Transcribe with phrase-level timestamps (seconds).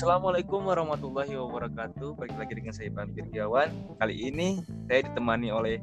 [0.00, 2.16] Assalamualaikum warahmatullahi wabarakatuh.
[2.16, 3.68] Balik lagi dengan saya Bang Firgiawan.
[4.00, 4.56] Kali ini
[4.88, 5.76] saya ditemani oleh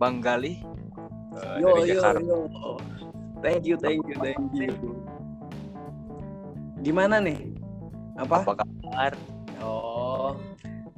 [0.00, 0.64] Bang Galih
[1.36, 2.24] uh, Yo dari yo Jakarta.
[2.24, 2.38] yo.
[3.44, 4.72] Thank you, thank you, thank you.
[6.80, 7.44] Gimana nih?
[8.16, 8.40] Apa?
[8.40, 9.12] Apa kabar?
[9.60, 10.32] Oh,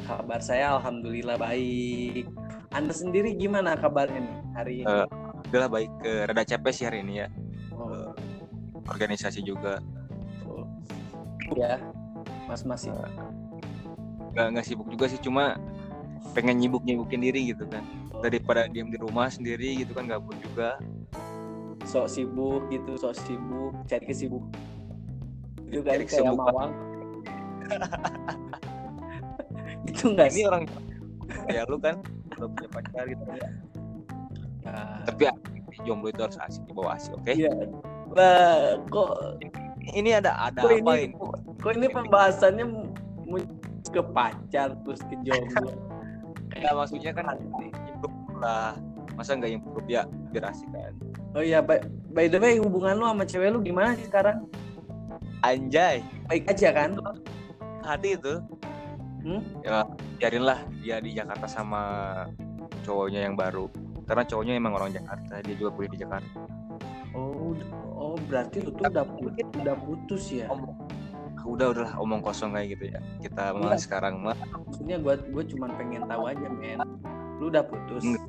[0.07, 2.31] kabar saya alhamdulillah baik.
[2.71, 4.97] Anda sendiri gimana kabarnya nih hari ini?
[5.51, 7.29] Udah baik ke rada capek sih hari ini ya.
[7.75, 8.15] Oh,
[8.87, 9.83] Organisasi juga
[10.47, 10.71] oh.
[11.59, 11.83] ya,
[12.51, 12.91] Mas masih.
[14.35, 15.55] nggak nggak sibuk juga sih, cuma
[16.35, 17.87] pengen nyibuk nyibukin diri gitu kan.
[18.21, 20.77] Daripada diam di rumah sendiri gitu kan gabut juga.
[21.81, 24.45] sok sibuk gitu, sok sibuk, cari kesibuk.
[25.65, 26.37] Itu kan Cari kayak kesibukan.
[26.37, 26.73] mawang.
[29.89, 30.45] itu enggak Ini sih?
[30.47, 30.63] orang
[31.49, 31.97] ya lu kan
[32.37, 33.49] udah punya pacar gitu ya.
[34.61, 35.33] Nah, Tapi ya,
[35.83, 37.33] jomblo itu harus asik di bawah asik, oke?
[37.33, 37.51] Iya.
[38.13, 39.11] Lah, kok
[39.81, 41.15] Ini ada ada kok apa ini, ini?
[41.61, 42.65] kok ini pembahasannya
[43.91, 45.71] ke pacar terus ke jomblo.
[46.51, 48.75] Ya maksudnya kan improve lah.
[49.15, 50.03] Masa nggak improve ya
[50.35, 50.93] biar asik kan?
[51.39, 51.79] Oh iya, by,
[52.11, 54.51] by the way hubungan lu sama cewek lu gimana sih sekarang?
[55.47, 56.99] Anjay, Baik aja kan?
[57.87, 58.43] hati itu
[59.21, 59.45] Hmm?
[59.61, 59.85] ya
[60.17, 61.83] biarinlah dia di Jakarta sama
[62.89, 63.69] cowoknya yang baru
[64.09, 66.41] karena cowoknya emang orang Jakarta dia juga kuliah di Jakarta
[67.17, 67.53] Oh,
[67.97, 70.47] oh berarti lu tuh udah putus, udah putus ya?
[70.49, 70.75] omong
[71.41, 74.37] udah udahlah omong kosong kayak gitu ya kita mah sekarang mah
[74.71, 76.79] Maksudnya gua gua cuma pengen tahu aja, men.
[77.41, 78.05] Lu udah putus.
[78.05, 78.25] Enggak.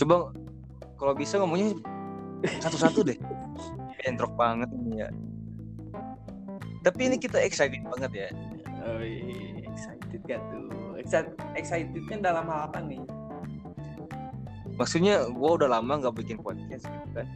[0.00, 0.16] coba
[0.96, 1.76] kalau bisa ngomongnya
[2.62, 3.18] satu-satu deh
[4.08, 5.08] entrok banget ini ya
[6.82, 8.28] tapi ini kita excited banget ya
[8.82, 10.98] Oh, iya, excited gak tuh?
[10.98, 12.98] Excited, excitednya dalam hal apa nih?
[14.76, 17.26] Maksudnya gua udah lama nggak bikin podcast gitu kan.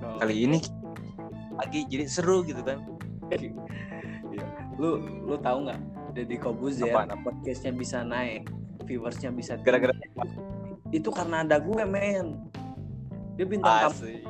[0.00, 0.58] Oh, kali ini
[1.56, 2.80] lagi jadi seru gitu kan.
[4.30, 4.46] Iya.
[4.78, 5.80] Lu lu tahu nggak?
[6.14, 6.90] Deddy Kobuzer
[7.22, 8.46] podcastnya bisa naik,
[8.86, 9.90] viewersnya bisa gara-gara
[10.90, 12.46] itu karena ada gue men.
[13.38, 13.94] Dia bintang tamu.
[13.94, 14.22] Asik.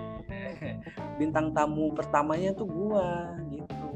[1.20, 3.88] Bintang tamu pertamanya tuh gua gitu.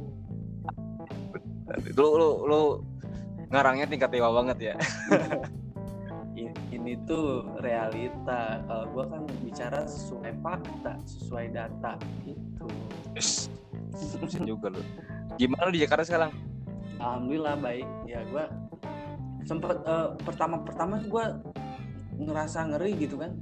[1.97, 2.61] Lu lu lu
[3.55, 4.75] ngarangnya tingkat dewa banget ya
[6.95, 8.63] I- ini tuh realita.
[8.71, 12.67] Kalau gua kan bicara sesuai fakta sesuai data gitu.
[13.19, 13.51] Yes.
[14.47, 14.83] Juga lu.
[15.35, 16.31] Gimana di Jakarta sekarang?
[17.03, 17.87] Alhamdulillah baik.
[18.07, 18.47] Ya gua
[19.43, 21.43] sempet eh, pertama pertama gua
[22.15, 23.35] ngerasa ngeri gitu kan.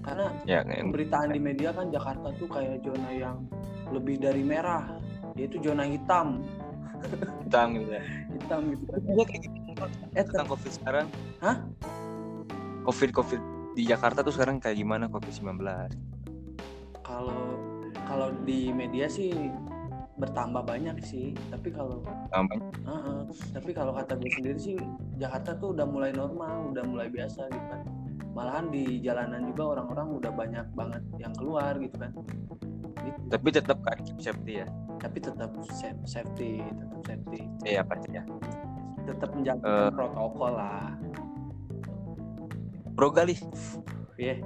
[0.00, 3.44] Karena ya pemberitaan di media kan Jakarta tuh kayak zona yang
[3.92, 4.96] lebih dari merah.
[5.36, 6.40] Yaitu zona hitam.
[7.44, 8.02] Hitam gitu ya.
[8.32, 8.82] Hitam gitu.
[8.88, 9.56] Kan Iya kayak gitu
[10.18, 11.06] eh tentang covid sekarang?
[11.38, 11.56] Hah?
[12.88, 13.40] Covid covid
[13.76, 15.60] di Jakarta tuh sekarang kayak gimana covid 19
[17.04, 17.60] kalau
[18.04, 19.52] kalau di media sih
[20.16, 22.00] bertambah banyak sih tapi kalau
[22.32, 23.20] namanya Heeh.
[23.52, 24.78] tapi kalau kata gue sendiri sih
[25.14, 27.84] Jakarta tuh udah mulai normal udah mulai biasa gitu kan
[28.32, 32.12] malahan di jalanan juga orang-orang udah banyak banget yang keluar gitu kan
[32.98, 33.20] Gitu.
[33.30, 34.66] tapi tetap kan safety ya
[34.98, 38.26] tapi tetap sa- safety tetap safety iya pasti ya
[39.06, 39.90] tetap menjaga Eh.
[39.94, 40.92] protokol lah
[42.98, 43.38] bro Gali.
[44.18, 44.42] Iya.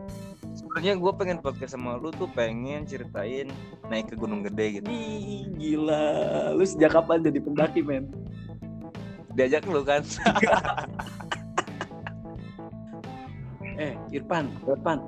[0.53, 3.49] sebenarnya gue pengen podcast sama lu tuh pengen ceritain
[3.89, 4.93] naik ke gunung gede gitu.
[4.93, 6.53] Ih, gila.
[6.53, 8.13] Lu sejak kapan jadi pendaki men?
[9.33, 10.05] Diajak lu kan.
[13.73, 15.01] Eh Irfan Irfan.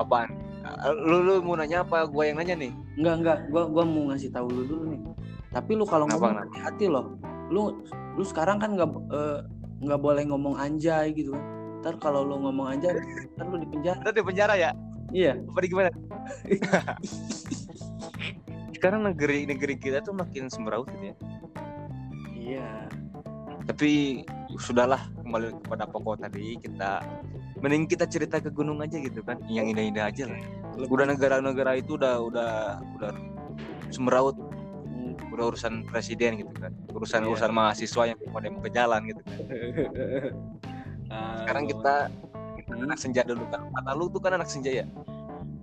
[0.00, 0.32] Apaan?
[1.04, 2.08] Lu lu mau nanya apa?
[2.08, 2.72] Gue yang nanya nih.
[2.96, 5.00] Enggak enggak, gua gua mau ngasih tahu lu dulu nih.
[5.52, 7.20] Tapi lu kalau ngomong hati-hati loh.
[7.52, 7.84] Lu
[8.16, 9.38] lu sekarang kan nggak eh,
[9.84, 11.57] nggak boleh ngomong anjay gitu kan.
[11.78, 12.94] Ntar kalau lu ngomong anjay,
[13.34, 13.98] ntar lu di penjara.
[14.02, 14.70] Ntar di penjara ya
[15.08, 15.40] Iya.
[15.40, 15.88] apa gimana
[18.76, 21.14] sekarang negeri negeri kita tuh makin semeraut gitu ya
[22.36, 22.68] Iya.
[23.64, 24.22] tapi
[24.60, 27.02] sudahlah kembali kepada pokok tadi kita
[27.58, 30.38] mending kita cerita ke gunung aja gitu kan yang indah-indah aja lah
[30.78, 32.52] udah negara-negara itu udah udah
[33.00, 33.12] udah
[33.88, 34.36] semeraut
[34.88, 35.16] Hmm.
[35.32, 37.28] udah urusan presiden gitu kan urusan Iya.
[37.32, 39.38] urusan mahasiswa yang pada mau ke jalan gitu kan
[41.38, 41.94] Sekarang gua- kita
[42.68, 42.84] Hmm.
[42.84, 44.86] anak senja dulu kan kata lu tuh kan anak senja ya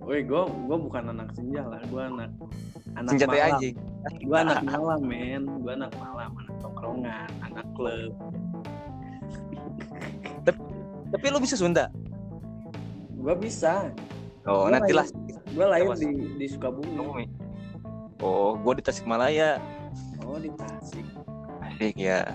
[0.02, 2.30] Woi, gua gua bukan anak senja lah, gua anak
[2.94, 3.46] anak senja malam.
[3.52, 3.74] anjing
[4.22, 5.42] Gua anak malam, men.
[5.60, 8.14] Gua anak malam, anak tongkrongan, anak klub.
[11.06, 11.90] tapi lu bisa Sunda
[13.16, 13.90] Gua bisa.
[14.44, 15.06] oh Gua nanti lah
[15.50, 16.06] Gua lahir di
[16.36, 17.26] di Sukabumi.
[18.18, 19.58] oh gua di Tasikmalaya
[20.20, 21.06] Oh, di Tasik.
[21.62, 22.26] Asik ya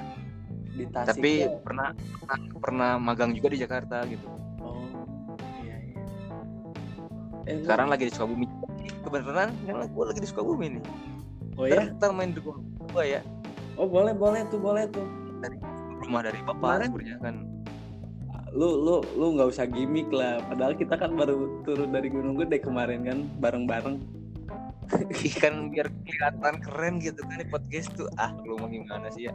[0.71, 1.07] Di Tasik.
[1.13, 1.49] tapi ya.
[1.59, 4.23] pernah pernah pernah magang juga di Jakarta gitu
[4.57, 4.87] Oh,
[5.61, 5.99] iya iya.
[7.45, 8.45] Eh, sekarang lagi di Sukabumi
[9.01, 10.83] kebenaran kan gue lagi di Sukabumi nih
[11.55, 11.83] Oh ya?
[11.91, 12.55] ntar, main di gua
[13.01, 13.19] ya
[13.75, 15.03] Oh boleh boleh tuh boleh tuh.
[16.01, 17.35] rumah dari Kemarin- sebenarnya kan
[18.51, 20.43] Lu lu lu nggak usah gimmick lah.
[20.43, 23.95] Padahal kita kan baru turun dari Gunung Gede kemarin kan bareng-bareng.
[25.23, 29.31] Ih, kan biar kelihatan keren gitu kan di podcast tuh ah lu mau gimana sih
[29.31, 29.33] ya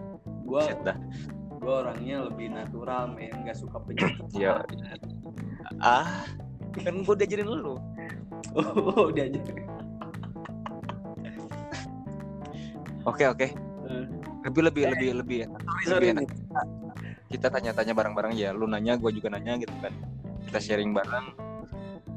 [0.83, 0.97] Dah.
[1.57, 4.31] gua orangnya lebih natural men, nggak suka pencitraan.
[4.39, 4.63] ya
[5.83, 6.23] ah.
[6.77, 7.75] Kan gue diajarin lu.
[8.55, 9.43] Oh diajak.
[13.09, 13.47] oke oke.
[13.87, 14.05] Eh,
[14.45, 16.29] lebih lebih lebih lebih enak Sorry lebih nih.
[16.29, 16.67] enak.
[17.33, 18.53] Kita tanya-tanya bareng-bareng ya.
[18.53, 19.93] Lu nanya gue juga nanya gitu kan.
[20.47, 21.27] Kita sharing bareng.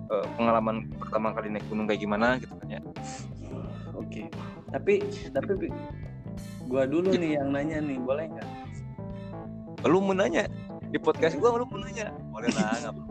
[0.09, 2.81] Eh, pengalaman pertama kali naik gunung kayak gimana gitu kan ya.
[3.95, 4.27] Oke.
[4.69, 4.93] Tapi
[5.31, 5.71] tapi
[6.65, 8.49] gua dulu nih yang nanya nih, boleh nggak?
[9.87, 10.43] lu mau nanya
[10.89, 12.95] di podcast gue lu mau nanya boleh lah nggak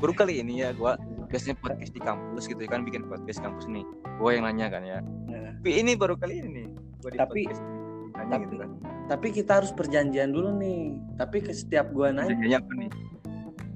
[0.00, 0.92] baru kali ini ya gue
[1.28, 3.86] biasanya podcast di kampus gitu kan bikin podcast kampus nih
[4.18, 4.98] gue yang nanya kan ya
[5.30, 6.66] Nah, tapi ini baru kali ini nih
[6.98, 7.62] gua di Tapi- podcast
[8.10, 8.70] nanya tapi- gitu kan
[9.06, 10.94] tapi kita harus perjanjian dulu nih.
[11.18, 12.90] Tapi ke setiap gua nanya, apa nih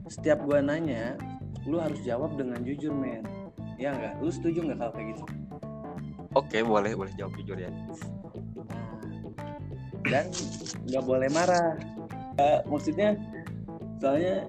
[0.07, 1.19] setiap gua nanya,
[1.67, 3.27] lu harus jawab dengan jujur, men.
[3.83, 4.23] Ya nggak?
[4.23, 5.23] Lu setuju nggak kalau kayak gitu?
[6.35, 7.71] Oke boleh boleh jawab jujur ya
[10.09, 10.29] dan
[10.85, 11.81] nggak boleh marah.
[12.37, 13.17] Eh, maksudnya,
[13.99, 14.45] soalnya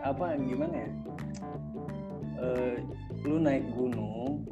[0.00, 0.38] apa?
[0.38, 0.90] Gimana ya?
[2.40, 2.76] Eh,
[3.24, 4.44] lu naik gunung,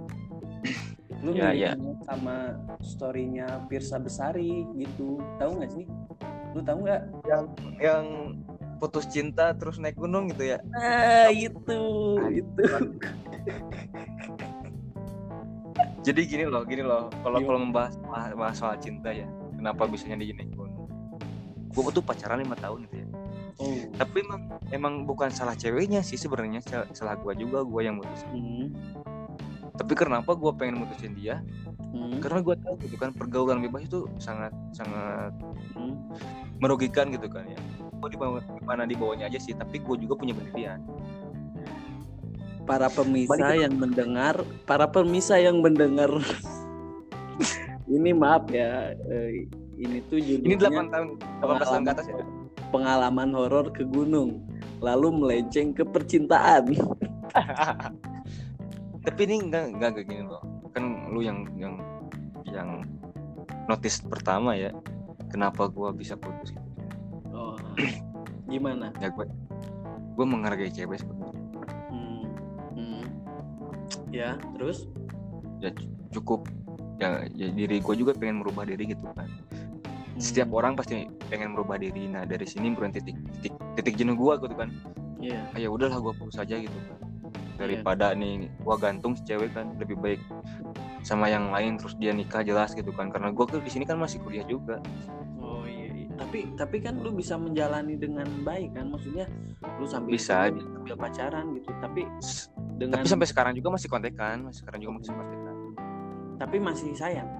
[1.24, 1.76] lu ya.
[1.76, 2.36] banget sama
[2.84, 5.20] storynya Pirsa Besari gitu.
[5.40, 5.86] Tahu nggak sih?
[6.52, 7.02] Lu tahu nggak?
[7.28, 7.44] yang
[7.80, 8.04] yang
[8.76, 11.82] putus cinta terus naik gunung gitu ya Nah, itu,
[12.34, 12.62] itu.
[16.02, 17.46] Jadi gini loh gini loh kalau Gimana?
[17.46, 17.94] kalau membahas
[18.34, 20.90] bahas soal cinta ya kenapa bisanya di gunung
[21.72, 23.08] gue tuh pacaran lima tahun gitu ya
[23.60, 23.68] Oh.
[23.94, 24.40] tapi emang
[24.72, 28.66] emang bukan salah ceweknya sih sebenarnya sal- salah gue juga gue yang mutusin Hmm.
[29.76, 31.44] tapi kenapa gue pengen mutusin dia
[31.92, 32.16] Hmm.
[32.18, 35.36] karena gue tahu gitu kan pergaulan bebas itu sangat sangat
[35.76, 35.94] Hmm.
[36.58, 37.60] merugikan gitu kan ya
[37.92, 38.18] gue di
[38.64, 40.80] mana di bawahnya aja sih tapi gue juga punya pendirian
[42.62, 46.10] Para pemirsa yang mendengar, para pemirsa yang mendengar.
[47.90, 51.08] ini maaf ya, eh, ini tuh ini judulnya 8 tahun
[51.42, 52.24] 18 tahun ke atas ya
[52.72, 54.40] pengalaman horor ke gunung,
[54.80, 56.72] lalu melenceng ke percintaan.
[59.06, 61.74] tapi ini enggak enggak kayak gini loh kan lu yang yang
[62.46, 62.86] yang
[63.66, 64.70] notice pertama ya
[65.26, 66.70] kenapa gua bisa putus gitu
[67.32, 67.56] Oh,
[68.44, 68.92] gimana?
[69.00, 69.24] ya gua
[70.12, 71.00] gua menghargai cewek.
[74.12, 74.84] Ya, terus?
[75.58, 76.40] ya cu- cukup
[76.98, 80.20] ya, ya diri gua juga pengen merubah diri gitu kan Hmm.
[80.20, 84.36] setiap orang pasti pengen merubah diri nah dari sini bukan titik titik titik jenuh gua
[84.36, 84.68] gitu kan
[85.16, 85.40] Iya.
[85.48, 86.98] ah, ya udahlah gua putus aja gitu kan
[87.56, 90.20] daripada nih gua gantung si cewek kan lebih baik
[91.00, 93.96] sama yang lain terus dia nikah jelas gitu kan karena gua kan di sini kan
[93.96, 94.82] masih kuliah juga
[95.38, 96.06] Oh iya, iya.
[96.12, 98.88] Tapi tapi kan lu bisa menjalani dengan baik kan?
[98.88, 99.26] Maksudnya
[99.78, 100.50] lu sambil Bisa.
[100.82, 101.70] Sambil pacaran gitu.
[101.78, 102.02] Tapi
[102.82, 105.54] dengan tapi sampai sekarang juga masih kontekan masih sekarang juga masih kontekan
[106.42, 107.30] tapi masih sayang.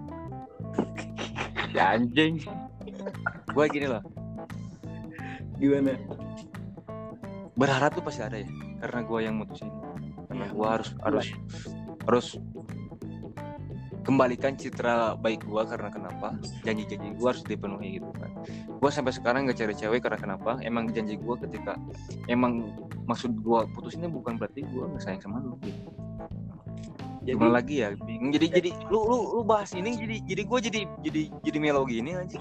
[1.77, 2.39] ya anjing
[3.51, 4.03] gua gini loh
[5.59, 5.95] Gimana?
[7.55, 8.49] berharap tuh pasti ada ya
[8.83, 9.69] karena gua yang mutusin
[10.31, 11.27] karena Iya, gua harus harus
[12.07, 12.27] harus
[14.03, 16.35] kembalikan citra baik gua karena kenapa?
[16.67, 18.31] Janji-janji gua harus dipenuhi gitu kan.
[18.83, 20.59] Gua sampai sekarang gak cari cewek karena kenapa?
[20.63, 21.79] Emang janji gua ketika
[22.27, 22.75] emang
[23.07, 25.91] maksud gua putusinnya bukan berarti gua nggak sayang sama lu gitu.
[27.23, 28.35] Jadi Gimana lagi ya bingung.
[28.35, 32.19] Jadi jadi lu lu lu bahas ini jadi jadi gua jadi jadi jadi melo gini
[32.19, 32.39] aja.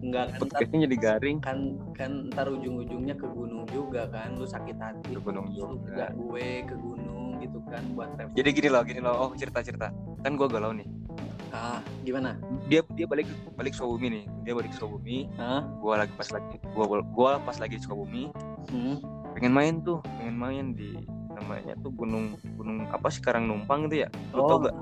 [0.00, 1.38] Enggak kan podcastnya jadi garing.
[1.44, 1.58] kan
[1.92, 4.36] kan ntar ujung-ujungnya ke gunung juga kan.
[4.36, 6.08] Lu sakit hati Ke gunung juga.
[6.16, 8.30] gue ke gunung gitu kan buat ref.
[8.32, 9.14] Jadi gini loh gini loh.
[9.16, 9.88] Oh cerita cerita.
[10.20, 10.86] Kan gua galau nih.
[11.50, 12.38] Ah gimana?
[12.68, 14.24] Dia dia balik balik Sukabumi nih.
[14.44, 15.26] Dia balik Sukabumi.
[15.34, 15.66] Hah?
[15.80, 18.30] gua lagi pas lagi gua gua pas lagi di Sukabumi.
[18.70, 19.00] Hmm.
[19.30, 20.90] pengen main tuh pengen main di
[21.30, 24.08] namanya tuh gunung gunung apa sih Karang Numpang gitu ya?
[24.34, 24.74] Lu tau gak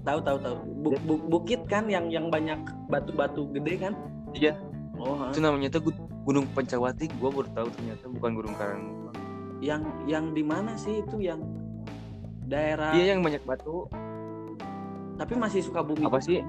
[0.00, 2.56] tahu tahu tahu Bu- bu- bukit kan yang yang banyak
[2.88, 3.92] batu-batu gede kan?
[4.32, 4.56] Iya.
[4.96, 5.32] oh ha.
[5.32, 7.08] itu namanya tuh Gu- Gunung Pancawati.
[7.16, 8.84] Gua baru tahu ternyata bukan Gunung Karang
[9.60, 11.40] yang yang di mana sih itu yang
[12.48, 12.96] daerah?
[12.96, 13.86] Iya yang banyak batu.
[15.20, 16.40] Tapi masih suka bumi apa sih?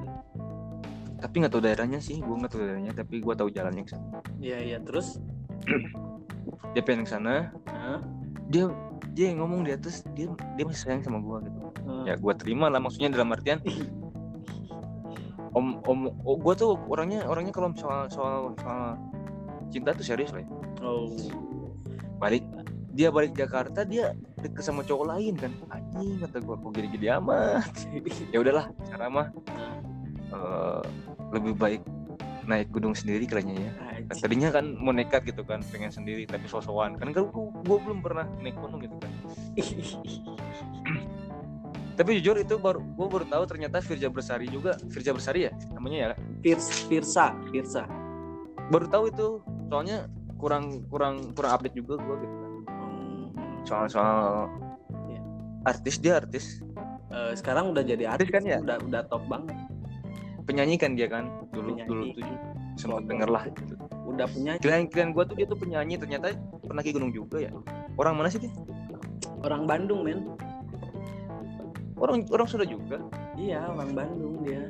[1.21, 4.19] tapi nggak tahu daerahnya sih gua nggak tahu daerahnya tapi gua tahu jalannya ke sana.
[4.41, 4.77] Iya iya.
[4.81, 5.21] Terus?
[6.73, 7.53] Dia pengen ke sana.
[7.69, 8.01] Hah?
[8.51, 8.67] dia
[9.15, 10.27] dia yang ngomong di atas dia
[10.59, 11.59] dia masih sayang sama gua gitu.
[11.87, 12.03] Hmm.
[12.03, 13.63] ya gua terima lah maksudnya dalam artian.
[15.55, 18.99] Om om oh, gua tuh orangnya orangnya kalau soal soal soal
[19.71, 20.49] cinta tuh serius lah ya.
[20.83, 21.07] oh.
[22.19, 22.43] Balik
[22.91, 25.51] dia balik Jakarta dia deket sama cowok lain kan.
[25.71, 27.71] Anjing kata gue kok gini-gini amat?
[28.35, 29.27] Ya udahlah cara mah
[30.31, 30.81] eh,
[31.31, 31.81] lebih baik
[32.45, 33.71] naik gunung sendiri kayaknya ya.
[34.11, 36.99] Nah, tadinya kan mau nekat gitu kan pengen sendiri tapi sosokan.
[36.99, 37.23] Kan gue
[37.63, 39.11] gue belum pernah naik gunung gitu kan.
[41.91, 45.97] Tapi jujur itu baru gue baru tahu ternyata Firja Bersari juga Firja Bersari ya namanya
[46.01, 46.15] ya?
[46.41, 47.85] Firs- Firsa Firsa.
[48.73, 49.27] Baru tahu itu
[49.69, 52.40] soalnya kurang kurang kurang update juga gue gitu
[53.61, 53.87] kan Hmm.
[53.87, 54.21] soal soal
[55.07, 55.21] Iya.
[55.65, 56.45] artis dia artis
[57.11, 58.55] Eh, sekarang udah jadi artis kan ya?
[58.57, 59.51] udah udah top banget
[60.41, 61.87] penyanyi kan dia kan dulu Penyanyi.
[61.87, 62.23] dulu tuh
[62.75, 63.75] sempat denger lah gitu.
[64.07, 67.51] udah punya klien klien gue tuh dia tuh penyanyi ternyata pernah ke gunung juga ya
[67.95, 68.51] orang mana sih dia
[69.43, 70.23] orang Bandung men
[71.95, 72.97] orang orang sudah juga
[73.35, 74.63] iya orang Bandung dia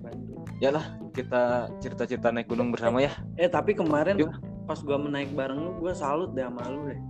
[0.00, 1.42] Bandung ya lah kita
[1.78, 4.32] cerita cerita naik gunung bersama ya eh tapi kemarin Yuk.
[4.68, 7.00] Pas gua menaik bareng lu gua salut deh sama lu deh.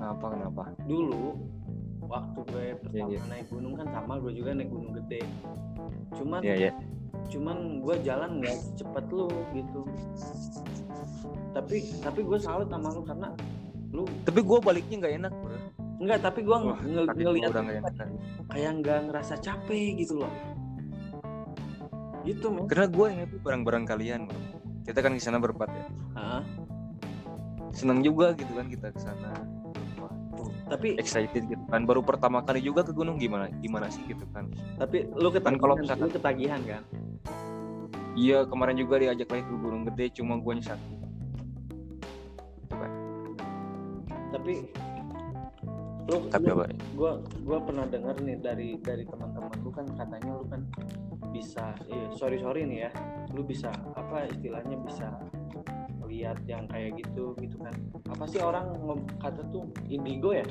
[0.00, 0.62] Kenapa kenapa?
[0.88, 1.36] Dulu
[2.08, 3.20] waktu gue pertama iya.
[3.28, 5.20] naik gunung kan sama gue juga naik gunung gede.
[6.16, 6.72] Cuman ya ya
[7.28, 9.84] cuman gue jalan nggak secepat lu gitu.
[11.52, 13.28] Tapi tapi gue salut sama lu karena
[13.92, 15.58] lu tapi gue baliknya nggak enak bro.
[15.98, 16.78] Enggak tapi gue ng-
[17.82, 18.08] enak kan.
[18.54, 20.32] kayak nggak ngerasa capek gitu loh.
[22.24, 22.64] Gitu men.
[22.70, 24.47] Karena gue yang itu barang-barang kalian bro
[24.88, 25.84] kita kan di sana berempat ya.
[27.76, 29.36] Senang juga gitu kan kita ke sana.
[30.68, 31.84] Tapi excited gitu kan.
[31.84, 34.48] Baru pertama kali juga ke gunung gimana gimana sih gitu kan.
[34.80, 36.82] Tapi lu ketagihan kalau misalkan- lu ketagihan kan?
[38.16, 40.92] Iya kemarin juga diajak lagi ke gunung gede cuma gue satu.
[44.32, 44.52] Tapi
[46.08, 46.64] lu tapi lu- apa
[46.96, 50.64] gua gua pernah dengar nih dari dari teman-teman lu kan katanya lu kan
[51.28, 52.90] bisa eh, sorry sorry nih ya
[53.32, 55.08] lu bisa apa istilahnya bisa
[56.08, 57.74] lihat yang kayak gitu gitu kan.
[58.08, 58.72] Apa sih orang
[59.20, 60.44] kata tuh indigo ya?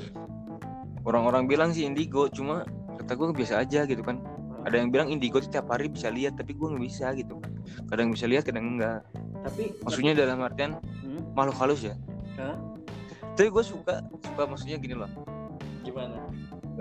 [1.02, 2.64] Orang-orang bilang sih indigo cuma
[3.02, 4.22] kata gue biasa aja gitu kan.
[4.70, 7.52] Ada yang bilang indigo tuh tiap hari bisa lihat tapi gue nggak bisa gitu kan.
[7.90, 9.02] Kadang bisa lihat kadang enggak.
[9.48, 11.96] Tapi maksudnya dalam artian hmm, makhluk halus ya?
[12.38, 12.58] Hah?
[13.38, 15.10] tapi gue suka suka maksudnya gini loh.
[15.86, 16.18] Gimana?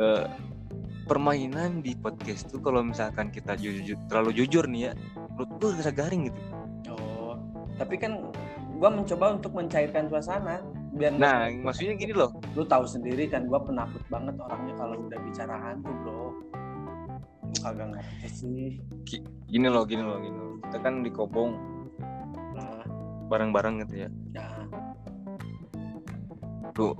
[0.00, 0.24] Eh,
[1.04, 4.92] permainan di podcast tuh kalau misalkan kita jujur terlalu jujur nih ya
[5.36, 6.40] menurut gue rasa garing gitu.
[6.90, 7.36] Oh
[7.76, 8.32] tapi kan
[8.76, 10.64] gua mencoba untuk mencairkan suasana
[10.96, 12.32] biar nah maksudnya gini loh.
[12.56, 16.32] Lu tahu sendiri kan gua penakut banget orangnya kalau udah bicara hantu bro.
[17.52, 18.66] Gua kagak ngerti sih.
[19.48, 20.56] Gini loh gini loh gini loh.
[20.64, 21.52] Kita kan di Kobong
[22.56, 22.84] nah,
[23.28, 24.10] bareng-bareng gitu ya.
[24.32, 24.48] Ya.
[26.80, 26.96] Lu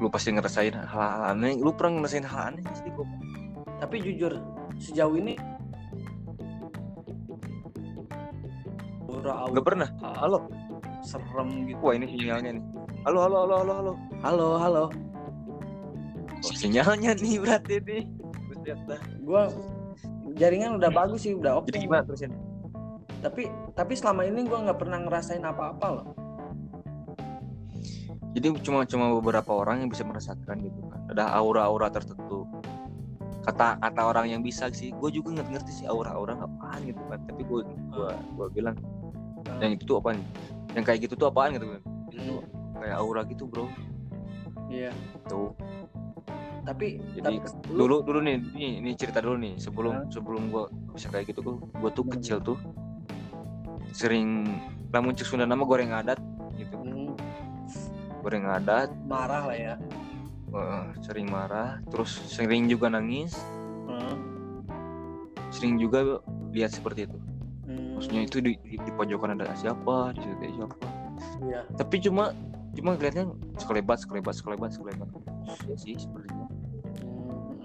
[0.00, 1.60] lu pasti ngerasain hal-hal aneh.
[1.60, 3.24] Lu pernah ngerasain hal aneh sih di Kobong
[3.84, 4.38] tapi jujur
[4.80, 5.36] sejauh ini
[9.14, 9.88] aura Gak pernah.
[10.18, 10.38] Halo.
[11.04, 11.78] Serem gitu.
[11.84, 12.64] Wah ini sinyalnya nih.
[13.04, 13.92] Halo halo halo halo halo.
[14.24, 14.84] Halo halo.
[16.44, 18.04] Oh, sinyalnya nih berarti nih
[19.24, 19.52] gua
[20.36, 21.68] jaringan udah bagus sih udah oke.
[21.68, 22.32] Jadi gimana terusin
[23.24, 26.06] tapi tapi selama ini gua nggak pernah ngerasain apa-apa loh.
[28.34, 31.00] Jadi cuma cuma beberapa orang yang bisa merasakan gitu kan.
[31.14, 32.44] Ada aura-aura tertentu.
[33.46, 34.90] Kata kata orang yang bisa sih.
[34.98, 37.22] Gue juga nggak ngerti sih aura-aura apaan gitu kan.
[37.30, 38.74] Tapi gue gue gue bilang
[39.60, 40.18] yang itu tuh apaan?
[40.74, 41.80] Yang kayak gitu tuh apaan gitu kan?
[42.10, 42.34] Itu
[42.78, 43.66] kayak aura gitu bro.
[44.70, 44.90] Iya.
[45.28, 45.54] Tuh
[46.64, 47.44] tapi jadi tapi
[47.76, 49.54] lu- dulu dulu nih ini, ini cerita dulu nih.
[49.60, 50.64] Sebelum sebelum gue
[50.96, 52.56] bisa kayak gitu gue gue tuh kecil tuh
[53.92, 54.48] sering
[54.90, 56.18] lamun cek Sunda nama goreng adat
[56.56, 56.74] gitu.
[56.80, 57.12] Hmm,
[58.24, 58.90] goreng adat.
[59.04, 59.74] Marah lah ya.
[61.02, 61.82] Sering marah.
[61.90, 63.36] Terus sering juga nangis.
[63.84, 64.16] Hmm,
[65.50, 66.22] sering juga
[66.54, 67.18] lihat seperti itu.
[67.18, 67.33] hmm,
[68.04, 70.76] maksudnya itu di, di, di pojokan ada siapa di situ ada siapa.
[71.40, 71.60] Iya.
[71.80, 72.36] Tapi cuma
[72.76, 75.08] cuma kelihatannya sekelebat sekelebat sekelebat sekelebat.
[75.64, 76.46] Ya sih sebenarnya.
[77.00, 77.56] Hmm.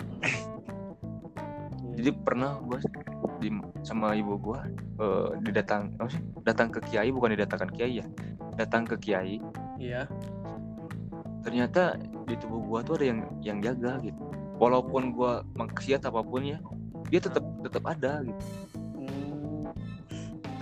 [2.00, 2.80] jadi pernah gue
[3.44, 3.52] di
[3.84, 4.60] sama ibu gue
[5.04, 8.06] eh, didatang apa sih datang ke kiai bukan didatangkan kiai ya
[8.56, 9.44] datang ke kiai.
[9.76, 10.08] Iya.
[11.44, 14.24] Ternyata di tubuh gue tuh ada yang yang jaga gitu.
[14.56, 16.64] Walaupun gue maksiat apa pun ya
[17.12, 18.69] dia tetap tetap ada gitu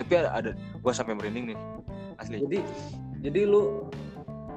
[0.08, 1.58] tapi ada, ada gue sampai merinding nih
[2.16, 2.40] asli.
[2.40, 2.58] Jadi
[3.20, 3.84] jadi lu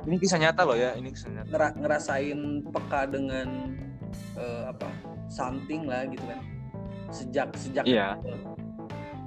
[0.08, 1.51] ini kisah nyata loh ya ini kisah nyata.
[1.51, 2.39] ngera- ngerasain
[2.72, 3.75] peka dengan
[4.39, 4.88] eh, apa
[5.27, 6.39] something lah gitu kan.
[7.12, 8.15] Sejak sejak Iya.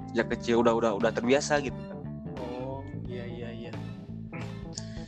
[0.09, 1.97] sejak kecil udah udah udah terbiasa gitu kan.
[2.41, 3.71] Oh iya iya iya.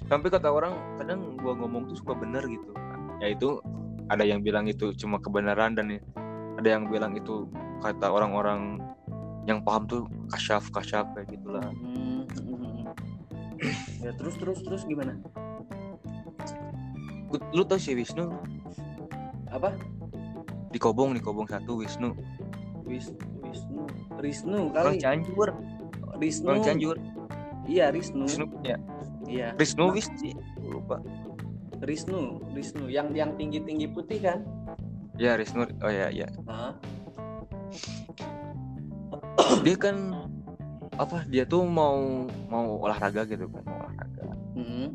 [0.06, 2.78] Tapi kata orang kadang gua ngomong tuh suka bener gitu.
[3.18, 3.58] Yaitu
[4.06, 5.98] ada yang bilang itu cuma kebenaran dan
[6.62, 7.50] ada yang bilang itu
[7.82, 8.78] kata orang-orang
[9.48, 10.04] yang paham tuh
[10.36, 11.63] kasyaf kasyaf kayak gitulah.
[11.72, 14.04] Hmm, hmm, hmm.
[14.04, 15.16] ya terus terus terus gimana?
[17.51, 18.32] Lu, tau si Wisnu?
[19.51, 19.75] Apa?
[20.72, 22.16] Di Kobong di Kobong satu Wisnu.
[22.88, 23.12] Wis
[23.44, 23.84] Wisnu
[24.20, 25.50] Risnu orang kali Cianjur.
[26.20, 26.48] Risnu.
[26.48, 26.96] Orang Cianjur.
[27.68, 28.27] Iya Risnu.
[28.27, 28.77] Wisnu ya.
[29.27, 29.50] Iya.
[29.60, 30.98] Wisnu Wis sih Gua lupa.
[31.84, 32.88] Risnu Risnu.
[32.88, 34.44] Yang yang tinggi tinggi putih kan?
[35.20, 36.27] Ya Wisnu oh ya ya.
[36.48, 36.75] Hah?
[39.66, 39.98] dia kan
[40.98, 44.24] apa dia tuh mau mau olahraga gitu kan mau olahraga.
[44.58, 44.88] Mm-mm.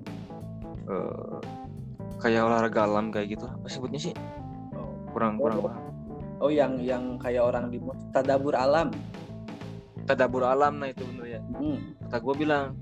[0.91, 1.39] Eh,
[2.19, 4.15] kayak olahraga alam kayak gitu apa sebutnya sih?
[4.75, 4.91] Oh.
[5.15, 5.83] kurang kurang paham.
[6.43, 7.79] oh yang yang kayak orang di
[8.11, 8.91] tadabur alam.
[10.03, 11.41] Tadabur alam nah itu bener ya.
[11.55, 11.79] Mm,
[12.11, 12.75] kata gue bilang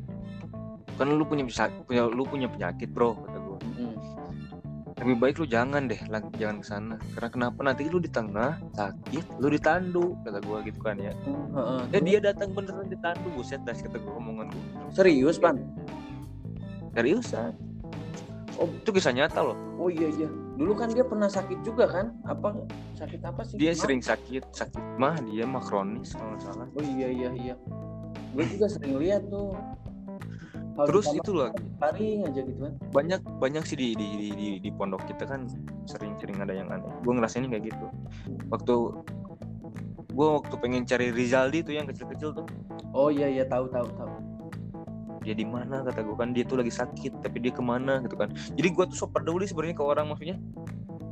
[0.96, 3.94] kan lu punya bisa punya lu punya penyakit bro kata gue mm.
[5.00, 6.00] Lebih baik lu jangan deh
[6.36, 6.96] jangan ke sana.
[7.16, 7.58] Karena kenapa?
[7.64, 11.16] Nanti lu di tengah sakit lu ditandu kata gue gitu kan ya.
[11.56, 11.80] Heeh.
[11.96, 15.56] eh dia datang beneran ditandu buset das kata gue omongan gue serius pan?
[16.92, 17.56] Seriusan?
[18.60, 18.68] Oh.
[18.68, 19.56] Itu kisah nyata loh.
[19.80, 20.28] Oh iya iya.
[20.60, 22.12] Dulu kan dia pernah sakit juga kan?
[22.28, 22.52] Apa
[23.00, 23.56] sakit apa sih?
[23.56, 23.80] Dia Mah?
[23.80, 26.68] sering sakit sakit mah dia mah kronis kalau salah.
[26.76, 27.54] Oh iya iya iya.
[28.36, 29.56] Gue juga sering lihat tuh
[30.80, 32.72] Kalau terus itu loh paring aja gitu kan.
[32.88, 35.44] Banyak banyak sih di di, di, di, di pondok kita kan
[35.84, 36.88] sering-sering ada yang aneh.
[37.04, 37.86] Gue ngerasain kayak gitu.
[38.48, 38.74] Waktu
[40.08, 42.48] gue waktu pengen cari Rizaldi tuh yang kecil-kecil tuh.
[42.96, 44.08] Oh iya iya tahu tahu tahu.
[45.20, 45.84] Dia di mana?
[45.84, 48.00] Kata gue kan dia tuh lagi sakit tapi dia ke mana?
[48.00, 48.32] Gitu kan.
[48.32, 50.40] Jadi gue tuh so peduli sebenarnya ke orang maksudnya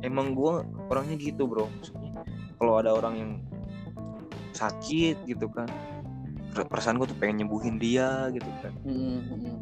[0.01, 1.69] emang gue orangnya gitu bro.
[1.69, 2.25] Maksudnya
[2.57, 3.31] kalau ada orang yang
[4.57, 5.69] sakit gitu kan
[6.55, 8.73] perasaan gue tuh pengen nyembuhin dia gitu kan.
[8.83, 9.57] Mm, mm.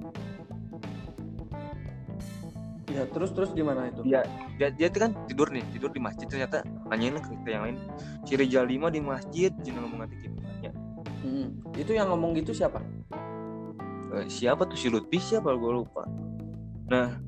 [2.88, 4.02] ya terus terus gimana itu?
[4.08, 4.24] Dia
[4.58, 7.78] dia, dia kan tidur nih tidur di masjid ternyata nanyain ke kita yang lain
[8.24, 9.52] si Rizal lima di masjid?
[9.62, 10.72] Jangan ngomong nanti gitu nanya.
[11.22, 11.48] Mm.
[11.76, 12.80] itu yang ngomong gitu siapa?
[14.16, 14.80] "Eh, siapa tuh?
[14.80, 15.52] Si Lutfi siapa?
[15.54, 16.08] Gue lupa.
[16.88, 17.20] Nah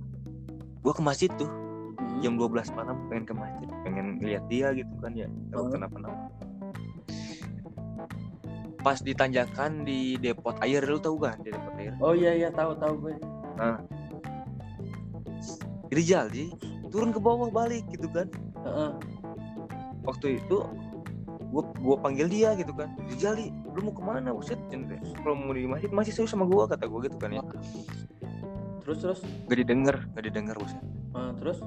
[0.80, 1.52] gue ke masjid tuh
[2.00, 2.24] Mm.
[2.24, 5.28] jam 12 malam pengen ke masjid pengen lihat dia gitu kan ya.
[5.52, 5.74] Tahu Hmm.
[5.76, 6.18] kenapa kenapa
[8.80, 11.94] pas ditanjakan di depot air lu tahu kan di depot air?
[12.00, 13.16] Oh iya iya tahu tahu gue.
[15.90, 16.48] Rizal sih
[16.94, 18.28] turun ke bawah balik gitu kan.
[18.64, 18.92] Heeh.
[20.00, 20.64] waktu itu
[21.54, 22.96] gua gua panggil dia gitu kan.
[23.12, 24.32] Rizali lu mau ke mana?
[24.32, 24.58] Buset
[25.22, 27.44] kalau mau di masjid masih serius sama gua kata gua gitu kan ya.
[28.86, 29.20] Terus terus?
[29.46, 30.80] Gak didengar gak didengar buset.
[31.14, 31.58] Eh, terus?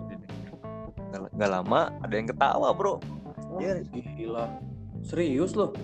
[1.13, 1.29] Gak.
[1.37, 2.99] Gak, lama ada yang ketawa bro.
[3.53, 3.85] Oh, Iya.
[4.17, 4.49] gila.
[5.05, 5.77] Serius loh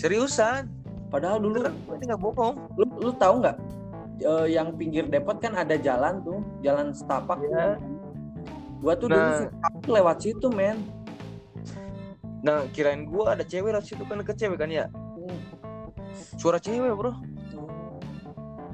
[0.00, 0.62] seriusan?
[1.06, 1.60] Padahal dulu
[1.92, 2.54] ini nggak bohong.
[2.74, 3.56] Lu lu tahu nggak?
[4.20, 7.40] Eh, yang pinggir depot kan ada jalan tuh jalan setapak.
[7.42, 7.76] Iya.
[8.80, 9.44] gua tuh dulu Nah.
[9.44, 10.80] suka lewat situ men.
[12.40, 14.88] Nah kirain gua ada cewek lah situ kan ke cewek kan ya?
[14.88, 15.36] Hmm.
[16.34, 17.12] suara cewek bro.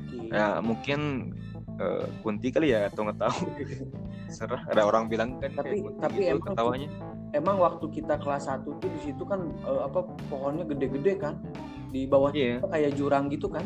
[0.07, 0.31] Gila.
[0.31, 1.31] ya mungkin
[1.77, 3.41] eh, kunti kali ya atau nggak tahu.
[4.37, 6.89] Serah ada orang bilang kan Tapi- kunti tapi gitu, emang- ketawanya
[7.37, 11.39] emang waktu kita kelas 1 tuh di situ kan eh, apa pohonnya gede-gede kan?
[11.93, 12.59] Di bawah iya.
[12.65, 13.63] kayak jurang gitu kan?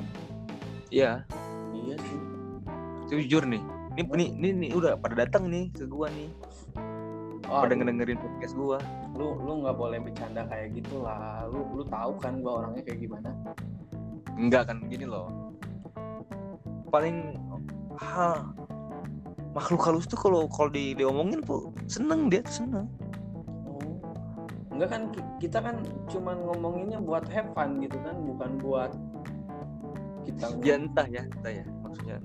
[0.91, 1.25] Iya.
[1.71, 2.19] Iya sih.
[3.11, 3.63] Jujur nih.
[3.99, 6.31] Ini ini ini, ini udah pada datang nih ke gua nih.
[7.51, 8.79] Oh, pada ngedengerin podcast gua.
[9.19, 13.01] Lu lu nggak boleh bercanda kayak gitu lah lu lu tahu kan gua orangnya kayak
[13.03, 13.31] gimana?
[14.39, 15.27] Enggak kan gini loh.
[16.91, 17.35] Paling
[17.99, 18.47] ha
[19.51, 22.87] makhluk halus tuh kalau kalau di diomongin tuh seneng dia tuh seneng
[24.81, 25.77] enggak kan ki- kita kan
[26.09, 28.89] cuman ngomonginnya buat have fun gitu kan bukan buat
[30.25, 32.17] kita ya entah ya entah ya maksudnya.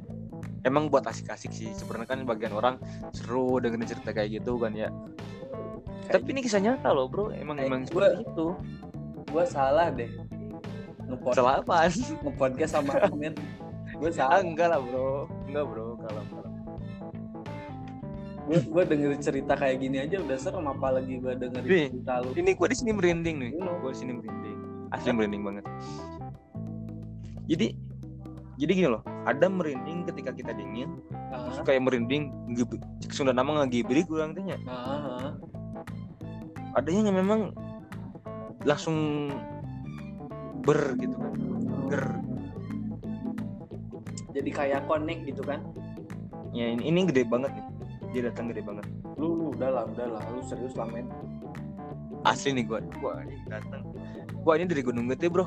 [0.64, 2.76] Emang buat asik-asik sih sebenarnya kan bagian orang
[3.12, 4.88] seru dengerin cerita kayak gitu kan ya.
[6.08, 7.36] Kayak tapi ini kisah nyata loh bro.
[7.36, 8.48] Emang Kayak emang gua- seperti itu.
[9.28, 10.12] gua salah deh.
[11.06, 11.92] Ngepod salah apaan?
[12.24, 13.36] ngepodcast sama Amir
[13.96, 14.40] gue ah, salah.
[14.40, 15.28] enggak lah bro.
[15.46, 15.85] Enggak bro
[18.46, 22.30] gue gue denger cerita kayak gini aja udah serem apalagi gue dengerin Nih, cerita lu.
[22.38, 23.52] ini gua di sini merinding nih.
[23.58, 23.72] Iya.
[23.82, 24.58] gua di sini merinding.
[24.94, 25.66] Asli merinding banget.
[27.50, 27.68] Jadi
[28.56, 31.02] jadi gini loh ada merinding ketika kita dingin
[31.34, 32.32] Ah, terus kayak merinding
[33.12, 34.62] Sunda nama ngagibrik kurang tanya.
[34.70, 35.34] Ah, ah.
[36.78, 37.50] ada yang memang
[38.62, 39.30] langsung
[40.62, 41.34] ber gitu kan
[41.90, 42.06] ger.
[44.38, 45.66] Jadi kayak connect gitu kan?
[46.56, 47.75] Ya ini, ini gede banget nih
[48.16, 48.88] dia datang gede banget.
[49.20, 50.24] Lu lu udah lah udah lah.
[50.32, 51.12] Lu serius lah men.
[52.24, 52.80] Asli nih gua.
[53.04, 53.84] Gua ini datang.
[54.40, 55.44] Gua ini dari Gunung Gede bro.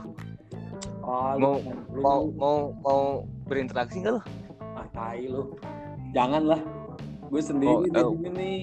[1.09, 3.01] Oh, Mau- lu, mau mau mau
[3.49, 4.23] berinteraksi nggak lo
[4.77, 5.57] ah tai lu.
[6.13, 6.61] Jangan lah.
[7.33, 8.61] Gue sendiri Oh, sini nih.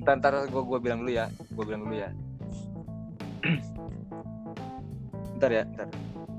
[0.00, 1.28] Ntar, ntar gua gua bilang dulu ya.
[1.52, 2.10] Gua bilang dulu ya.
[5.36, 5.88] Ntar ya ntar.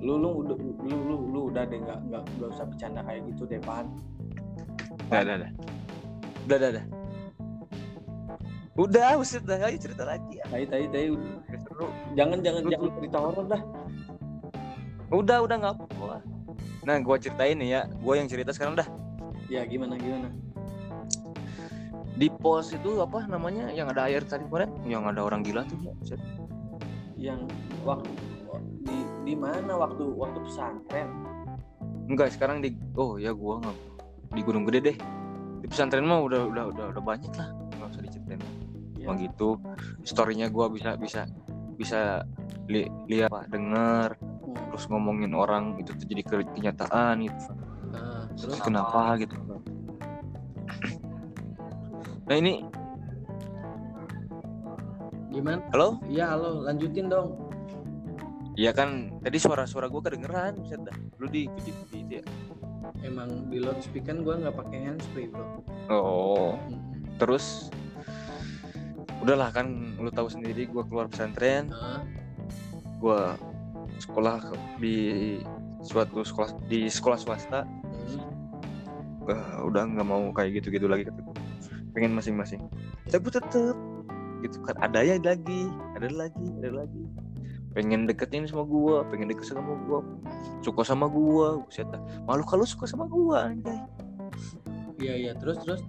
[0.02, 1.78] Lu lu udah lu lu, lu udah deh.
[1.78, 3.86] Nggak nggak nggak usah bercanda kayak gitu deh pan.
[5.14, 5.52] Udah, udah,
[6.46, 6.58] udah.
[6.58, 6.84] Udah, udah,
[8.78, 9.12] udah.
[9.18, 9.58] Usir dah.
[9.66, 10.46] Ayo cerita lagi ya.
[10.48, 11.32] tai tai tai udah.
[11.66, 11.88] Seru.
[12.14, 13.62] jangan jangan Lu- jangan cerita horor dah
[15.14, 16.18] Udah, udah nggak apa-apa.
[16.86, 17.82] Nah, gua ceritain nih ya.
[18.02, 18.88] Gua yang cerita sekarang dah.
[19.46, 20.34] ya gimana gimana
[22.18, 24.74] Di pos itu apa namanya yang ada air tadi kemarin?
[24.90, 25.78] Yang ada orang gila tuh.
[25.86, 25.94] ya.
[27.16, 27.46] Yang
[27.86, 28.10] waktu
[28.86, 31.10] di di mana waktu waktu pesantren
[32.06, 33.78] Enggak, sekarang di Oh, ya gua nggak
[34.34, 34.98] di Gunung Gede deh.
[35.66, 37.50] Di pesantren mah udah udah udah udah banyak lah.
[37.74, 38.38] Nggak usah diceritain.
[39.02, 39.58] ya, Emang gitu.
[40.06, 41.26] Storynya gua bisa bisa
[41.74, 42.22] bisa
[42.70, 44.14] li lihat apa, denger
[44.46, 44.62] Hmm.
[44.70, 47.50] terus ngomongin orang itu terjadi ke- kenyataan gitu.
[47.90, 49.34] Nah, terus kenapa gitu
[52.30, 52.66] nah ini
[55.30, 57.36] gimana halo iya halo lanjutin dong
[58.56, 60.96] Iya kan tadi suara-suara gue kedengeran bisa dah.
[61.20, 61.72] Lu di di,
[62.08, 62.24] di-
[63.04, 65.62] emang di loudspeaker gua nggak pakai handsfree bro.
[65.92, 66.56] Oh.
[66.72, 67.04] Mm-mm.
[67.16, 67.72] terus
[69.24, 71.72] udahlah kan lu tahu sendiri gue keluar pesantren.
[71.72, 72.04] Nah,
[73.00, 73.20] gue
[74.00, 74.40] sekolah
[74.80, 74.98] di
[75.84, 77.68] suatu sekolah di sekolah swasta.
[77.68, 79.32] Hmm.
[79.32, 81.36] Eh, udah nggak mau kayak gitu-gitu lagi kata gua.
[81.96, 82.60] pengen masing-masing.
[83.08, 83.76] Tapi tetep
[84.44, 87.04] gitu kan ada ya lagi ada lagi ada lagi
[87.76, 90.00] pengen deketin sama gua pengen deket sama gua.
[90.64, 92.00] Suka sama gua buset dah.
[92.24, 93.78] malu kalau suka sama gua anjay.
[94.98, 95.32] Iya iya.
[95.36, 95.82] Terus terus?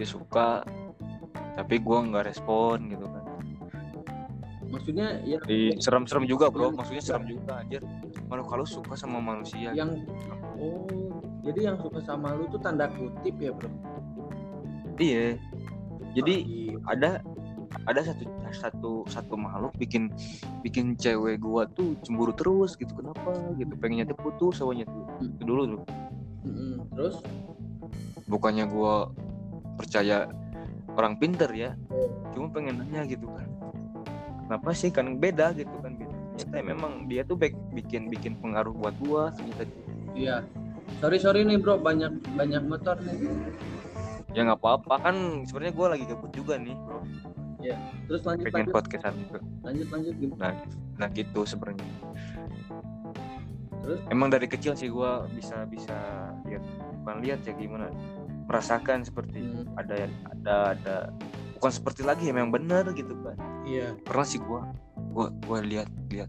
[0.00, 0.64] Dia suka
[1.54, 3.24] tapi gua nggak respon gitu kan.
[4.70, 6.72] Maksudnya ya di serem-serem juga bro.
[6.72, 7.84] Maksudnya serem juga anjir.
[8.32, 9.76] Malu kalau suka sama manusia.
[9.76, 10.08] Yang
[10.56, 10.88] oh
[11.44, 13.68] jadi yang suka sama lu tuh tanda kutip ya bro?
[14.96, 15.36] Iya.
[16.16, 16.76] Jadi Iya.
[16.90, 17.10] ada
[17.86, 20.10] ada satu satu satu makhluk bikin
[20.66, 22.90] bikin cewek gua tuh cemburu terus gitu.
[22.98, 23.30] Kenapa?
[23.54, 23.72] Gitu.
[23.78, 25.04] Pengennya tuh putus awalnya tuh.
[25.22, 25.30] Hmm.
[25.30, 25.82] itu dulu tuh.
[26.40, 26.72] Mm-mm.
[26.96, 27.16] terus?
[28.26, 29.10] Bukannya gua
[29.78, 30.28] percaya
[30.98, 31.70] orang pinter ya
[32.34, 33.48] cuma pengen nanya gitu kan.
[34.46, 34.90] Kenapa sih?
[34.90, 35.94] Kan beda gitu kan.
[35.94, 36.14] Beda.
[36.40, 39.62] ternyata memang dia tuh baik bikin bikin pengaruh buat gua ternyata.
[40.18, 40.42] Iya.
[40.98, 41.78] Sorry sorry nih bro.
[41.78, 43.30] Banyak banyak motor nih.
[44.34, 44.94] Ya nggak apa-apa.
[45.06, 47.00] Kan sebenarnya gua lagi gabut juga nih bro
[48.08, 48.74] terus lanjut pengen lanjut.
[48.74, 50.40] podcastan juga lanjut lanjut gimana?
[50.40, 50.52] Nah
[50.96, 51.84] nah gitu sebenarnya.
[53.80, 53.98] Terus?
[54.12, 55.96] emang dari kecil sih gua bisa bisa
[56.44, 56.60] lihat
[57.00, 57.88] bukan lihat ya gimana?
[58.44, 59.94] Merasakan seperti Hmm, ada
[60.28, 60.96] ada ada
[61.56, 63.96] bukan seperti lagi ya memang benar gitu kan iya.
[64.04, 64.68] Pernah sih gua
[65.12, 66.28] gua gua lihat lihat.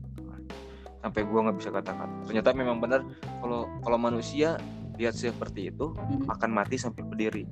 [1.02, 2.08] Sampai gua nggak bisa katakan.
[2.30, 3.02] Ternyata memang benar
[3.41, 4.56] kalau kalau manusia
[4.96, 6.30] lihat seperti itu Mm.
[6.30, 7.44] akan mati sampai berdiri.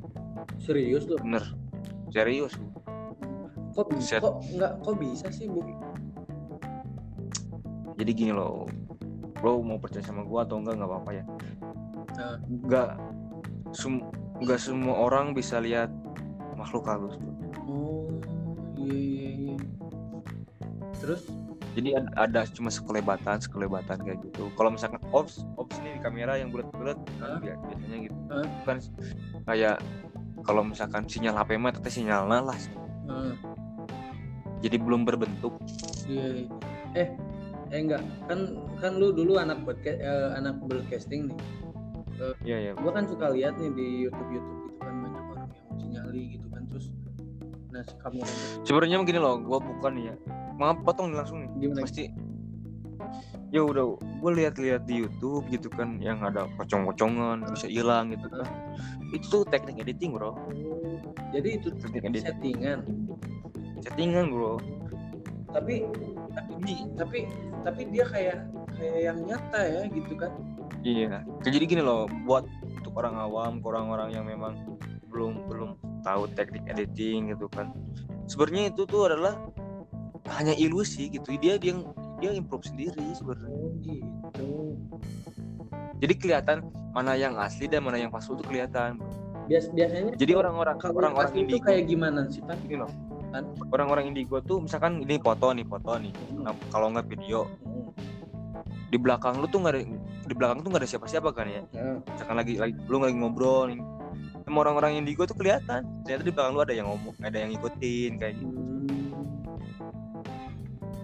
[0.62, 1.44] Serius lu bener.
[2.14, 2.54] Serius
[3.80, 4.20] kok Set.
[4.20, 5.64] kok nggak kok bisa sih bu?
[8.00, 8.68] Jadi gini loh
[9.40, 11.24] lo mau percaya sama gua atau enggak nggak apa-apa ya.
[12.20, 12.36] Nah.
[12.44, 12.88] nggak
[14.44, 15.88] nggak semua orang bisa lihat
[16.60, 17.16] makhluk halus
[17.64, 18.12] oh
[18.76, 19.56] iya iya iya.
[21.00, 21.24] Terus?
[21.78, 24.52] Jadi ada, ada cuma sekelebatan sekelebatan kayak gitu.
[24.60, 27.00] Kalau misalkan ops ops ini di kamera yang bulat-bulat
[27.40, 28.18] biasanya gitu.
[28.28, 28.48] Hah?
[28.68, 28.78] kan
[29.48, 29.78] kayak
[30.44, 32.58] kalau misalkan sinyal HP mah teteh sinyalnya lah
[34.60, 35.56] jadi belum berbentuk.
[36.10, 36.48] Iya, iya.
[36.98, 37.10] eh
[37.70, 38.04] eh enggak.
[38.28, 41.40] Kan kan lu dulu anak podcast eh, anak broadcasting nih.
[42.44, 42.72] Iya iya.
[42.76, 46.24] gua kan suka lihat nih di YouTube YouTube gitu kan banyak orang yang uji nyali
[46.36, 46.92] gitu kan terus
[47.70, 48.26] nah si kamu
[48.68, 50.14] sebenarnya begini loh gua bukan ya.
[50.60, 51.50] Maaf potong langsung nih.
[51.64, 51.88] Gimana?
[51.88, 52.12] Pasti.
[53.50, 58.46] Ya udah gue lihat-lihat di YouTube gitu kan yang ada pocong-pocongan bisa hilang gitu kan.
[59.16, 60.36] Itu teknik editing bro.
[60.36, 62.80] Oh, jadi itu teknik editing settingan
[63.84, 64.58] settingan bro
[65.50, 65.88] tapi
[66.34, 67.18] tapi tapi
[67.66, 68.38] tapi dia kayak
[68.78, 70.32] kayak yang nyata ya gitu kan
[70.84, 71.28] Iya.
[71.44, 74.56] Jadi gini loh, buat untuk orang awam, orang-orang yang memang
[75.12, 75.70] belum belum
[76.06, 77.76] tahu teknik editing gitu kan.
[78.30, 79.36] Sebenarnya itu tuh adalah
[80.40, 81.36] hanya ilusi gitu.
[81.36, 81.76] Dia dia
[82.24, 83.52] dia improve sendiri sebenarnya.
[83.52, 84.50] oh gitu
[86.00, 86.58] Jadi kelihatan
[86.96, 89.04] mana yang asli dan mana yang palsu itu kelihatan.
[89.50, 92.92] Bias biasanya Jadi orang-orang orang-orang itu kayak gimana sih pak gini loh.
[93.30, 93.44] Kan?
[93.70, 96.10] Orang-orang indigo tuh misalkan ini foto nih, foto nih.
[96.36, 97.94] Nah, kalau nggak video Hmm.
[98.90, 99.82] di belakang lu tuh nggak ada
[100.26, 101.62] di belakang tuh nggak ada siapa-siapa kan ya.
[101.72, 103.80] Nah, misalkan lagi lagi lu lagi ngobrol nih
[104.42, 108.12] sama orang-orang indigo tuh kelihatan ternyata di belakang lu ada yang ngomong ada yang ngikutin
[108.18, 108.58] kayak gitu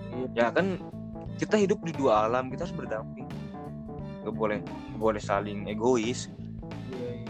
[0.09, 0.33] hmm.
[0.33, 0.81] ya kan
[1.37, 3.29] kita hidup di dua alam kita harus berdamping
[4.25, 6.33] gak boleh gak boleh saling egois
[6.89, 7.29] Iya, iya.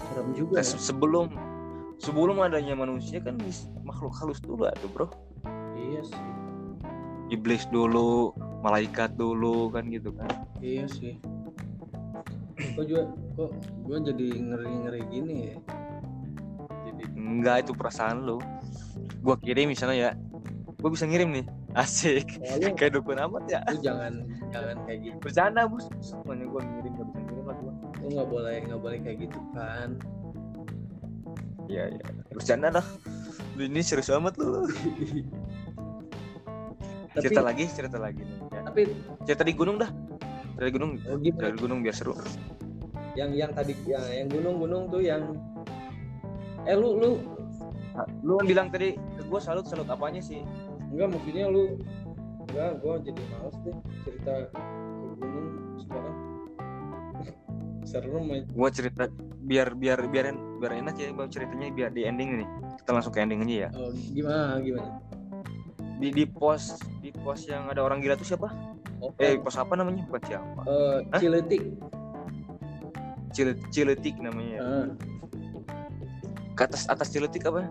[0.00, 0.68] serem juga Nah, ya.
[0.72, 1.28] se- sebelum
[2.00, 3.36] sebelum adanya manusia kan
[3.84, 5.08] makhluk halus dulu ada bro.
[5.76, 6.24] Iya sih.
[7.32, 8.32] Iblis dulu
[8.62, 10.30] malaikat dulu kan gitu kan.
[10.60, 11.14] Iya sih.
[12.56, 13.04] Kok juga
[13.36, 13.50] kok
[13.84, 15.56] gue jadi ngeri ngeri gini ya?
[16.88, 18.38] Jadi enggak itu perasaan lu.
[19.20, 20.10] Gua kirim misalnya ya.
[20.80, 21.46] Gua bisa ngirim nih.
[21.76, 22.40] Asik.
[22.40, 23.60] Oh, lu, kayak dukun amat ya.
[23.68, 25.16] lu jangan jangan kayak gitu.
[25.20, 25.84] Bercanda bos.
[26.00, 27.56] Semuanya gua ngirim gak bisa ngirim lah
[28.06, 29.98] lu nggak boleh nggak boleh kayak gitu kan
[31.66, 32.86] iya iya bercanda dah.
[33.56, 34.64] Lu ini serius amat lu.
[37.16, 38.60] Tapi cerita lagi cerita lagi nih ya.
[38.68, 38.80] tapi
[39.24, 39.88] cerita di gunung dah.
[40.60, 41.00] Dari gunung.
[41.08, 41.48] Oh gimana?
[41.48, 42.12] Dari gunung biar seru.
[43.16, 45.32] Yang yang tadi ya, yang gunung-gunung tuh yang
[46.68, 47.10] eh lu lu
[48.20, 50.44] lu bilang tadi ke gua salut salut apanya sih?
[50.92, 51.80] Enggak maksudnya lu
[52.52, 54.52] enggak gua jadi males deh cerita
[57.94, 59.06] aja gua cerita
[59.46, 62.48] biar biar biar biar enak ya gua ceritanya biar di ending nih
[62.86, 63.68] kita langsung ke ending aja ya.
[63.74, 65.02] Oh, gimana gimana?
[65.98, 68.46] Di di pos di pos yang ada orang gila tuh siapa?
[69.02, 70.06] Oh, eh pos apa namanya?
[70.06, 70.60] Bukan siapa.
[70.70, 71.18] Eh, Hah?
[71.18, 71.62] Ciletik.
[73.34, 74.58] Cil Ciletik namanya.
[74.62, 74.86] Ah,
[76.54, 77.66] ke atas atas Ciletik apa?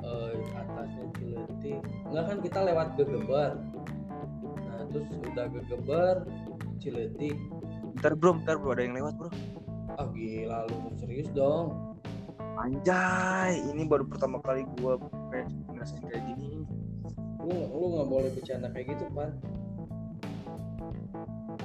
[0.00, 1.84] Eh, atasnya Ciletik.
[2.08, 3.52] Enggak kan kita lewat Gegebar
[4.64, 6.16] nah terus udah Gegebar
[6.80, 7.36] Ciletik
[8.00, 8.74] ntar bro ntar bro.
[8.74, 9.30] Ada yang lewat bro.
[9.94, 11.94] Ah gila lu serius dong?
[12.58, 14.98] Anjay ini baru pertama kali gua
[15.30, 16.66] kayak ngerasain kayak gini.
[17.42, 19.30] Lu lu nggak boleh bercanda kayak gitu pan.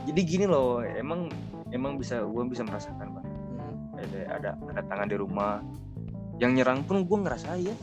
[0.06, 1.30] Jadi gini loh emang
[1.74, 3.76] emang bisa gua bisa merasakan bang hmm.
[4.02, 5.62] ada ada ada tangan di rumah.
[6.40, 7.66] Yang nyerang pun gua ngerasain.
[7.66, 7.76] Ya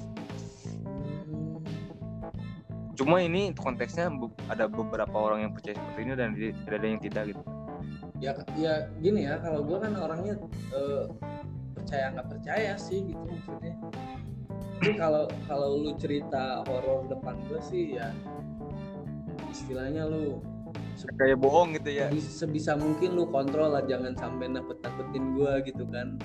[2.97, 4.09] cuma ini konteksnya
[4.49, 7.56] ada beberapa orang yang percaya seperti ini dan tidak ada yang tidak gitu
[8.21, 10.35] ya ya gini ya kalau gue kan orangnya
[10.73, 11.05] eh,
[11.77, 13.75] percaya nggak percaya sih gitu maksudnya.
[14.77, 18.13] Tapi kalau kalau lu cerita horor depan gue sih ya
[19.53, 20.41] istilahnya lu
[21.21, 22.09] kayak bohong gitu ya.
[22.09, 26.17] sebisa, sebisa mungkin lu kontrol lah jangan sampai nakut nakutin gue gitu kan.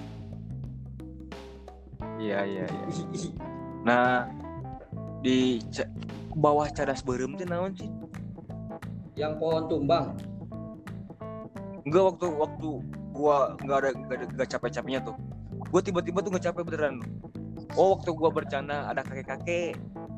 [2.15, 2.85] Iya iya iya.
[3.87, 4.29] Nah
[5.25, 5.59] di
[6.37, 7.91] bawah cadas berem tuh naon sih?
[9.19, 10.15] Yang pohon tumbang
[11.87, 12.69] enggak waktu waktu
[13.11, 15.15] gua nggak ada nggak ada nggak capek capeknya tuh.
[15.69, 16.95] Gua tiba-tiba tuh nggak capek beneran.
[17.79, 19.73] Oh waktu gua bercanda ada kakek kakek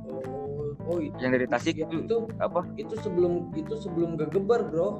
[0.09, 2.65] oh oh itu, yang dari Tasik itu itu apa?
[2.75, 4.99] itu sebelum itu sebelum gegeber bro.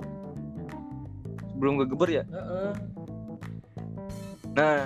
[1.60, 2.24] Belum gegeber ya?
[2.28, 2.72] Heeh.
[4.54, 4.86] nah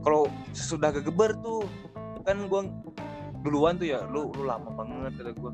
[0.00, 0.24] kalau
[0.56, 1.68] sesudah gegeber tuh
[2.24, 2.64] kan gua
[3.44, 5.52] duluan tuh ya lu lu lama banget kata gua.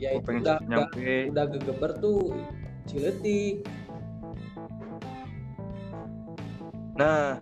[0.00, 0.86] Ya gua itu udah, udah
[1.30, 2.34] udah gegeber tuh
[2.88, 3.62] ciletik
[7.00, 7.40] nah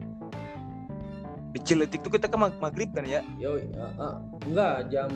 [1.51, 3.27] di Ciletik tuh kita ke mag- maghrib kan ya?
[3.35, 5.11] Yo ya, ah, enggak jam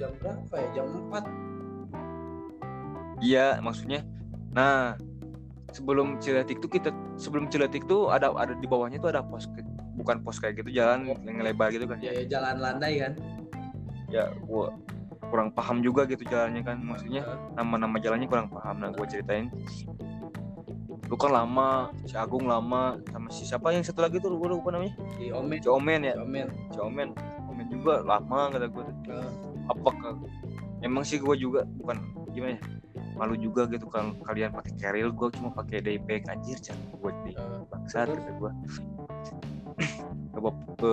[0.00, 0.68] jam berapa ya?
[0.80, 1.26] Jam 4
[3.20, 4.00] iya maksudnya.
[4.54, 4.96] Nah
[5.74, 6.88] sebelum Ciletik tuh kita
[7.20, 9.66] sebelum Ciletik tuh ada ada di bawahnya tuh ada pos ke-
[9.98, 13.12] bukan pos kayak gitu jalan yang lebar gitu kan ya, ya jalan landai kan?
[14.08, 14.72] Ya gua
[15.28, 17.26] kurang paham juga gitu jalannya kan maksudnya.
[17.52, 18.80] Nama-nama jalannya kurang paham.
[18.80, 19.52] Nah gua ceritain
[21.08, 24.76] lu kan lama si Agung lama sama si siapa yang satu lagi tuh gua lupa
[24.76, 24.92] namanya?
[25.16, 25.56] Si Omen.
[25.64, 26.12] Si Omen ya?
[26.12, 26.46] Si Omen.
[26.68, 27.08] Si Omen.
[27.48, 28.96] Omen juga lama kata gua tuh.
[29.08, 29.30] Heeh.
[29.68, 30.16] apakah
[30.84, 32.00] emang sih gua juga bukan
[32.32, 32.60] gimana ya
[33.18, 37.32] malu juga gitu kalau kalian pakai carrier gua cuma pakai daypack anjir jangan gua di
[37.72, 38.16] bangsat Terus?
[38.20, 38.52] kata gua.
[40.38, 40.40] Ke,
[40.78, 40.92] ke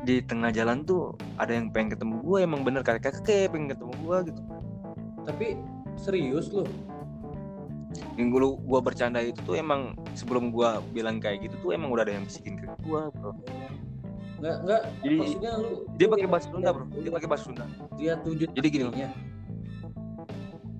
[0.00, 3.92] di tengah jalan tuh ada yang pengen ketemu gua emang bener kakek kakek pengen ketemu
[4.06, 4.40] gua gitu.
[5.26, 5.58] Tapi
[5.98, 6.64] serius lu
[8.14, 12.06] yang dulu gua bercanda itu tuh emang sebelum gua bilang kayak gitu tuh emang udah
[12.06, 13.34] ada yang bisikin ke gua bro.
[14.40, 16.84] Enggak enggak jadi maksudnya lu dia pakai bahasa Sunda bro.
[16.94, 17.64] Dia pakai bahasa Sunda.
[17.98, 19.10] Lihat wujud Jadi gini, aslinya.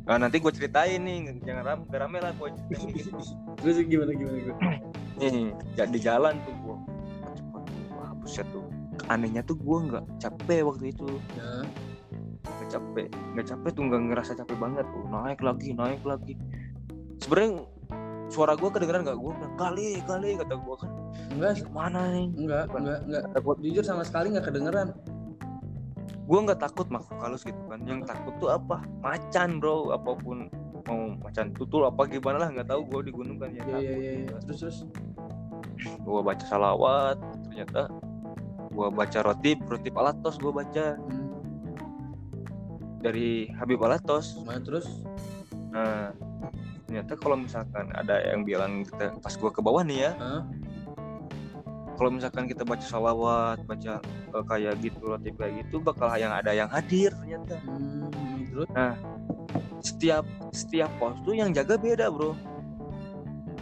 [0.08, 3.10] nah nanti gua ceritain nih jangan ram rame lah gua ceritain gitu.
[3.60, 4.62] terus gimana gimana gimana?
[5.20, 6.76] Nih ja- di jalan tuh gua.
[7.36, 8.64] Cepet wah buset tuh.
[9.10, 11.06] Anehnya tuh gua nggak capek waktu itu.
[12.40, 13.06] Nggak capek.
[13.36, 15.04] Nggak capek tuh nggak ngerasa capek banget tuh.
[15.12, 16.34] Naik lagi naik lagi
[17.30, 17.62] sebenarnya
[18.26, 19.18] suara gua kedengeran nggak?
[19.22, 20.90] Gua bilang kali kali kata gua kan.
[21.30, 22.26] Enggak "Ih, ke mana nih?
[22.34, 22.80] Enggak Bukan.
[22.82, 23.22] enggak enggak.
[23.46, 24.88] Gua jujur sama sekali nggak kedengeran.
[26.26, 27.78] Gua nggak takut makhluk halus gitu kan.
[27.86, 28.82] Yang takut tuh apa?
[28.98, 29.94] Macan bro.
[29.94, 30.50] Apa pun
[30.90, 33.62] mau macan tutul apa gimana lah nggak tahu gua di gunung kan ya.
[33.62, 34.36] Iya iya iya iya.
[34.42, 34.78] terus terus?
[36.02, 37.14] Gua baca salawat
[37.46, 37.86] ternyata
[38.74, 40.98] gua baca rotib rotib alatos gua baca.
[40.98, 41.30] Hmm.
[43.00, 44.84] dari Habib Alatos nah, terus?
[45.72, 46.12] Nah
[46.90, 50.12] ternyata kalau misalkan ada yang bilang kita pas gua ke bawah nih ya.
[50.18, 50.42] Hah?
[52.00, 56.56] kalau misalkan kita baca salawat baca eh, kayak gitu latif kayak gitu bakal yang ada
[56.56, 57.60] yang hadir ternyata.
[57.60, 58.68] Hmm, terus?
[59.84, 62.32] Setiap setiap pos tuh yang jaga beda bro.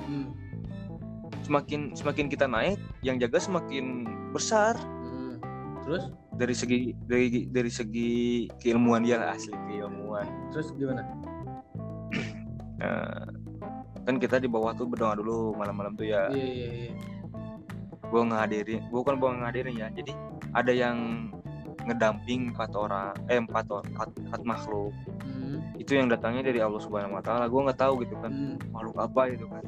[0.07, 0.31] Hmm,
[1.43, 4.79] semakin semakin kita naik yang jaga semakin besar.
[4.79, 5.43] Hmm.
[5.83, 6.14] terus?
[6.38, 6.79] Dari segi
[7.11, 10.31] dari dari segi keilmuan dia lah, asli keilmuan.
[10.55, 11.03] Terus gimana
[12.79, 13.27] Nah,
[14.07, 16.31] kan kita di bawah tuh berdoa dulu malam-malam tuh ya.
[16.31, 16.93] Iya iya iya.
[18.09, 19.88] Gue ngehadirin bukan gue ngehadirin ya.
[19.93, 20.12] Jadi
[20.57, 21.29] ada yang
[21.85, 24.93] ngedamping empat orang eh empat orang empat, empat makhluk.
[25.25, 27.45] Hmm, itu yang datangnya dari Allah Subhanahu Wa Taala.
[27.51, 29.64] Gue nggak tahu gitu kan hmm, makhluk apa itu kan.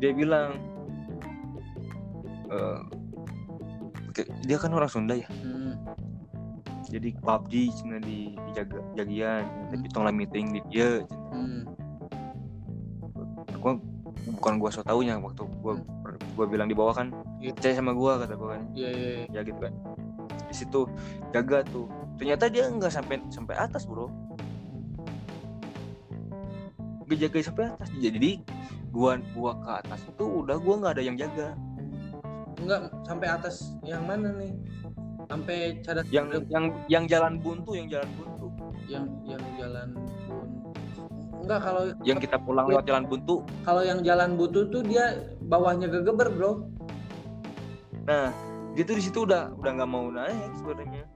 [0.00, 0.56] Dia bilang
[4.10, 5.28] oke, dia kan orang Sunda ya?
[5.30, 5.78] Hmm,
[6.88, 11.68] jadi PUBG cina di, di jaga jagian tapi tong lah meeting di dia hmm,
[13.60, 13.76] gua
[14.36, 15.76] bukan gua so taunya waktu gua
[16.32, 17.56] gua bilang di bawah kan Iya.
[17.56, 18.62] percaya sama gua kata gua kan.
[18.76, 19.26] Iya iya iya.
[19.32, 19.72] ya gitu kan.
[20.44, 20.80] Di situ
[21.32, 21.88] jaga tuh.
[22.20, 24.12] Ternyata dia nggak sampai sampai atas bro.
[27.08, 27.88] Gak jaga sampai atas.
[27.96, 28.44] Jadi
[28.92, 31.56] gua gua ke atas itu udah gua nggak ada yang jaga.
[32.60, 34.52] Enggak sampai atas yang mana nih
[35.30, 38.46] sampai cadat yang yang yang jalan buntu yang jalan buntu.
[38.90, 40.50] Yang yang jalan bun-
[41.40, 43.46] enggak kalau yang kita pulang lewat jalan buntu.
[43.62, 46.66] kalau yang jalan butuh tuh dia bawahnya gegeber bro.
[48.10, 48.34] Nah
[48.74, 51.06] dia tuh di situ udah udah nggak mau naik sebenarnya.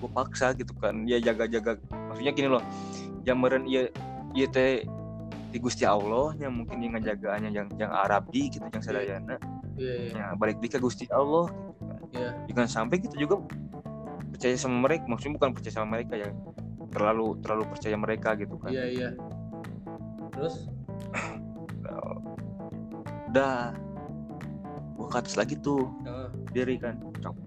[0.00, 1.76] Gue paksa gitu kan ya jaga-jaga.
[1.90, 2.62] Maksudnya gini loh
[3.26, 3.90] jameren iya
[4.32, 4.86] iya teh
[5.50, 9.36] di Gusti Allah yang mungkin yang ngejagaannya yang yang Arabi gitu yang sadayana
[9.74, 9.92] iya.
[10.14, 11.50] Iya ya balik di ke Gusti Allah.
[11.50, 12.30] gitu kan iya.
[12.50, 13.36] Jangan sampai gitu juga
[14.30, 16.28] percaya sama mereka maksudnya bukan percaya sama mereka ya.
[16.90, 18.70] Terlalu terlalu percaya mereka gitu kan.
[18.74, 19.10] Iya iya.
[20.34, 20.66] Terus?
[23.30, 23.74] Udah
[24.98, 25.88] gue ke atas lagi tuh.
[26.04, 26.28] Heeh.
[26.50, 26.98] diri kan.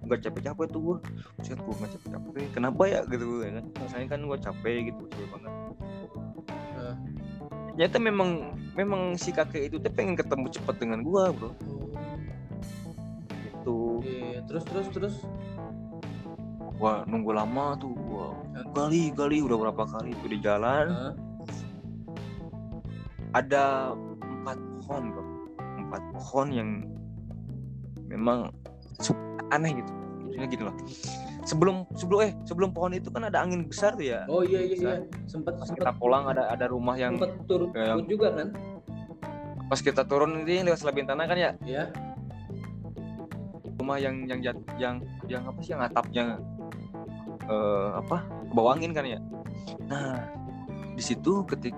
[0.08, 0.98] Nggak capek-capek tuh gue
[1.44, 2.44] Set gue nggak capek-capek.
[2.56, 3.66] Kenapa ya gitu ya kan.
[3.84, 5.54] Rasanya kan gue capek gitu capek banget.
[6.80, 6.96] Heeh.
[7.74, 8.30] ternyata memang
[8.78, 11.50] memang si kakek itu tuh pengen ketemu cepet dengan gue bro.
[11.50, 11.93] Oh,
[13.64, 14.04] gitu.
[14.04, 14.40] Iya, iya.
[14.44, 15.16] terus terus terus?
[16.76, 17.96] Gue nunggu lama tuh.
[17.96, 18.28] Gue
[18.76, 20.86] kali kali udah berapa kali itu di jalan.
[20.92, 21.14] Heeh.
[23.34, 25.24] ada empat pohon bro.
[25.58, 26.70] Empat pohon yang
[28.12, 28.52] memang
[29.50, 29.92] aneh gitu.
[30.22, 30.76] Maksudnya gini loh.
[31.44, 34.22] Sebelum sebelum eh sebelum pohon itu kan ada angin besar tuh ya.
[34.30, 34.96] Oh iya iya iya.
[35.26, 38.48] Sempat pas sempat kita pulang ada ada rumah yang sempat turun turun juga kan?
[39.66, 41.52] Pas kita turun ini lewat selabin tanah kan ya?
[41.66, 41.90] Ya
[43.84, 46.26] rumah yang yang jat, yang yang apa sih yang atapnya
[47.44, 49.20] eh apa ke bawah angin kan ya?
[49.92, 50.24] Nah
[50.96, 51.76] di situ ketika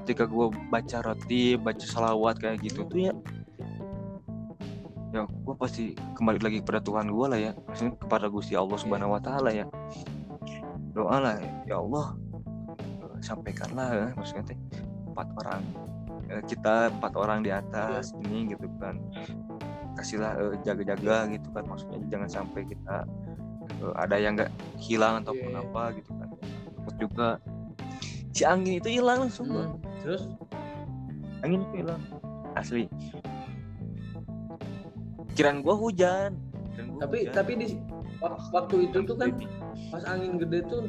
[0.00, 3.14] ketika gue baca roti baca salawat kayak gitu tuh ya
[5.10, 9.18] ya gue pasti kembali lagi kepada Tuhan gue lah ya maksudnya kepada Gusti Allah Subhanahu
[9.18, 9.66] Wa Taala ya.
[10.94, 11.34] Doa lah
[11.66, 12.14] ya Allah
[12.78, 14.58] eh, sampaikanlah ya, maksudnya teh
[15.10, 15.62] empat orang
[16.46, 19.02] kita empat orang di atas ini gitu kan
[20.00, 21.64] kasihlah eh, jaga-jaga gitu kan.
[21.64, 23.04] Maksudnya jangan sampai kita
[23.78, 25.62] eh, ada yang nggak hilang ataupun Iya.
[25.62, 26.28] apa gitu kan.
[26.80, 27.28] Takut juga
[28.30, 29.46] si angin itu hilang langsung.
[29.48, 29.76] Hmm.
[30.00, 30.24] terus?
[31.40, 32.00] Angin itu hilang.
[32.52, 32.88] Asli.
[35.32, 36.36] Kiraan gua hujan.
[36.74, 37.32] Kiraan gua tapi hujan.
[37.32, 37.66] tapi di
[38.18, 39.30] wak- waktu itu tuh kan
[39.88, 40.82] pas angin gede tuh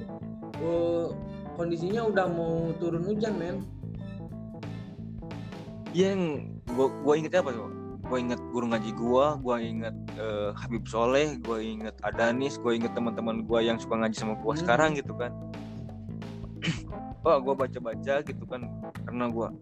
[0.58, 1.08] eh,
[1.56, 3.58] kondisinya udah mau turun hujan men.
[5.92, 6.20] Yang
[6.72, 7.68] gua gua ingetnya apa tuh
[8.12, 12.92] gua inget guru ngaji gua gua inget eh, Habib Soleh gua inget Adanis gua inget
[12.92, 14.60] teman-teman gua yang suka ngaji sama gua Hmm.
[14.60, 15.32] sekarang gitu kan.
[17.24, 18.68] Wah, gua baca-baca gitu kan
[19.08, 19.56] karena gua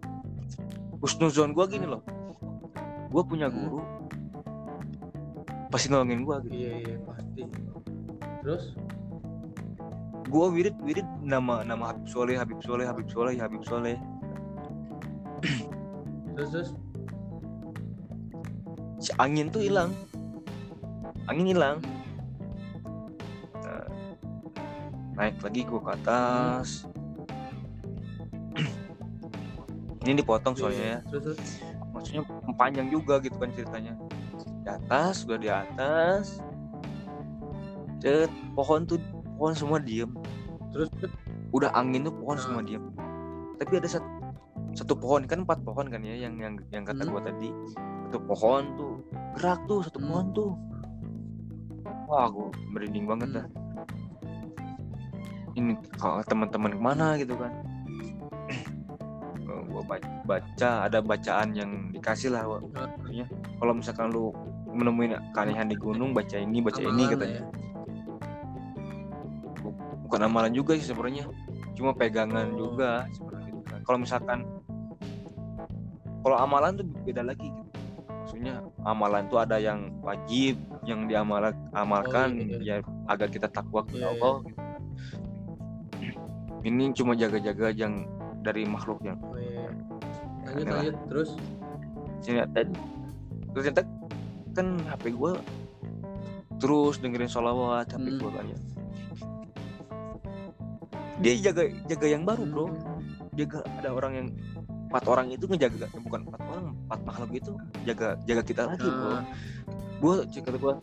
[0.98, 2.02] husnuzon gua gini loh.
[3.14, 3.54] Gua punya Hmm.
[3.54, 3.78] guru
[5.70, 6.50] pasti nolongin gua gitu.
[6.50, 7.42] Iya iya pasti.
[8.42, 8.74] Terus?
[10.26, 13.94] Gua wirid wirid nama nama Habib Soleh Habib Soleh Habib Soleh Habib Soleh.
[16.34, 16.70] Terus terus
[19.00, 19.96] si angin tuh hilang.
[21.26, 21.76] Angin hilang.
[23.64, 23.86] Nah,
[25.16, 26.84] naik lagi gua ke atas.
[30.04, 31.20] Ini dipotong soalnya ya.
[31.90, 32.22] maksudnya
[32.56, 33.96] panjang juga gitu kan ceritanya.
[34.64, 36.38] Di atas udah di atas.
[38.00, 39.00] Cet, pohon tuh
[39.36, 40.08] pohon semua diem.
[40.72, 40.88] Terus
[41.52, 42.44] udah angin tuh pohon Nah.
[42.44, 42.84] semua diem.
[43.60, 44.08] Tapi ada satu
[44.70, 47.10] satu pohon kan empat pohon kan ya yang yang yang kata Hmm.
[47.10, 47.50] gua tadi
[48.10, 48.92] satu pohon tuh
[49.38, 50.08] gerak tuh satu Hmm.
[50.08, 50.50] pohon tuh
[52.04, 53.36] wah gua merinding banget Hmm.
[53.36, 53.46] dah
[55.52, 57.54] ini kalau teman-teman ke mana gitu kan
[59.40, 62.46] Eh, gua ba- baca ada bacaan yang dikasih lah.
[62.46, 62.90] Ah.
[62.96, 64.30] maksudnya kalau misalkan lu
[64.68, 67.46] menemuin keanehan di gunung baca ini baca ini Amalan katanya ya.
[70.00, 71.26] bukan amalan juga sih sebenarnya
[71.72, 72.66] cuma pegangan Oh.
[72.66, 74.38] juga seperti itu kan kalau misalkan
[76.20, 77.69] kalau amalan tuh beda lagi gitu
[78.40, 78.56] maksudnya
[78.88, 80.56] amalan tuh ada yang wajib
[80.88, 84.16] yang diamalkan amalkan Oh, iya, ya agar kita takwa kepada Iya, iya.
[84.16, 84.60] Allah gitu.
[86.62, 88.08] ini cuma jaga-jaga yang
[88.40, 89.68] dari makhluk yang Oh, iya.
[90.40, 90.76] Lanjut Adalah.
[90.80, 91.30] lanjut terus.
[92.20, 92.40] sini
[93.52, 93.82] terus ternyata
[94.52, 95.32] kan HP gue
[96.56, 98.18] terus dengerin sholawat HP Hmm.
[98.18, 98.58] gue kan ya
[101.20, 102.66] dia jaga jaga yang baru bro
[103.36, 104.28] jaga ada orang yang
[104.90, 107.50] empat orang itu ngejaga eh, bukan empat orang empat makhluk itu
[107.86, 109.10] jaga jaga kita lagi bro.
[109.14, 109.22] Nah,
[110.02, 110.74] gue cek kata gue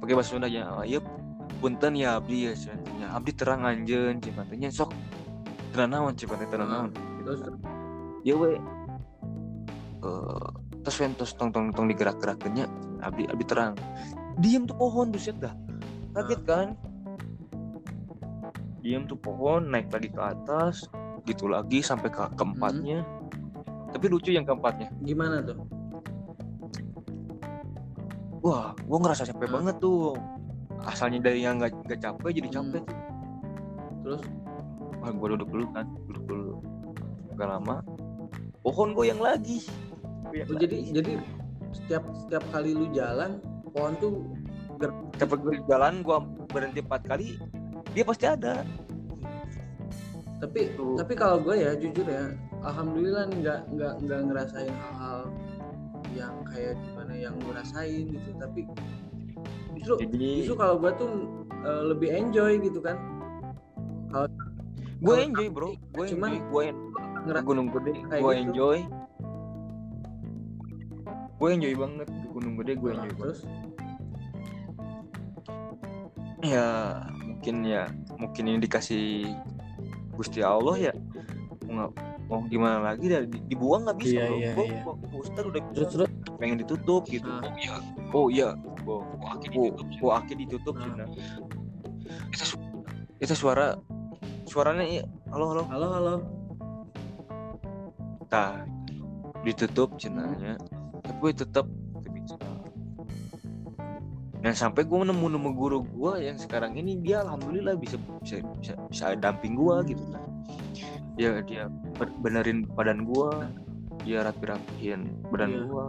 [0.00, 0.98] pakai bahasa Sunda ya oh, iya
[1.60, 4.96] punten ya abdi ya sebenarnya abdi terang anjen cik katanya sok
[5.76, 6.88] tenang naon tenang Ah.
[6.88, 6.90] naon
[7.20, 7.40] terus?
[8.26, 8.58] Ya we.
[10.00, 10.48] Eh
[10.80, 12.64] terus wen terus tong tong tong digerak gerakannya
[13.04, 13.76] abdi abdi terang.
[14.40, 15.52] Diem tuh pohon buset dah.
[16.16, 16.68] Kaget kan?
[18.80, 20.88] Diem tuh pohon naik lagi ke atas
[21.30, 23.06] gitu lagi sampai ke keempatnya.
[23.90, 24.90] Tapi lucu yang keempatnya.
[25.02, 25.58] Gimana tuh?
[28.40, 29.56] wah gua ngerasa capek Hmm.
[29.60, 30.16] banget tuh.
[30.80, 32.56] Asalnya dari yang nggak nggak capek jadi Hmm.
[32.56, 32.98] capek tuh.
[34.00, 34.22] Terus?
[35.00, 36.52] Wah gua duduk dulu kan duduk dulu.
[37.36, 37.76] Gak lama
[38.60, 39.64] pohon goyang lagi.
[40.28, 40.92] Goyang oh, jadi lagi.
[40.92, 41.12] jadi
[41.70, 43.38] setiap setiap kali lu jalan
[43.70, 44.12] pohon tuh
[44.80, 47.36] Setiap gue jalan gua berhenti empat kali
[47.92, 48.64] dia pasti ada
[50.40, 50.96] tapi Tuh.
[50.96, 52.32] tapi kalau gue ya jujur ya
[52.64, 55.28] alhamdulillah nggak nggak nggak ngerasain hal-hal
[56.16, 58.30] yang kayak gimana yang gue rasain gitu.
[58.34, 58.60] Tapi
[59.76, 61.12] justru jadi justru kalau gue tuh
[61.60, 62.96] eh, lebih enjoy gitu kan.
[65.00, 65.70] Gue kalau- enjoy bro.
[65.76, 66.64] gue cuman gue
[67.28, 68.32] ngera- gunung gede gue gitu.
[68.32, 68.78] enjoy.
[71.36, 72.08] Gue enjoy banget.
[72.08, 73.20] Ke gunung gede gue Nah, enjoy banget.
[73.20, 73.40] Terus
[76.40, 76.66] ya
[77.20, 77.84] mungkin ya
[78.16, 79.28] mungkin ini dikasih
[80.20, 80.92] gusti allah ya
[81.64, 81.94] mau nggak-
[82.28, 84.82] mau gimana lagi dah di- dibuang nggak bisa Iya, bro iya, iya.
[85.08, 87.40] poster udah terus terus pengen ditutup gitu Nah.
[87.42, 87.74] oh iya
[88.12, 88.48] oh iya
[88.84, 89.02] oh
[89.98, 90.84] oh aki ditutup Nah.
[90.84, 91.04] Cina.
[92.28, 92.62] itu, su-
[93.16, 93.74] itu suara
[94.44, 95.02] suaranya iya.
[95.30, 96.14] halo halo halo halo
[98.30, 98.62] Nah,
[99.42, 100.54] ditutup cenanya.
[101.02, 101.66] Tapi gue tetap.
[104.40, 108.72] Dan sampai gue nemu nemu guru gue yang sekarang ini dia alhamdulillah bisa bisa bisa,
[108.88, 110.22] bisa damping gue gitu kan.
[111.14, 111.68] Dia dia
[112.18, 113.30] benerin badan gue,
[114.02, 115.60] dia rapi-rapihin badan Iya.
[115.68, 115.86] gue.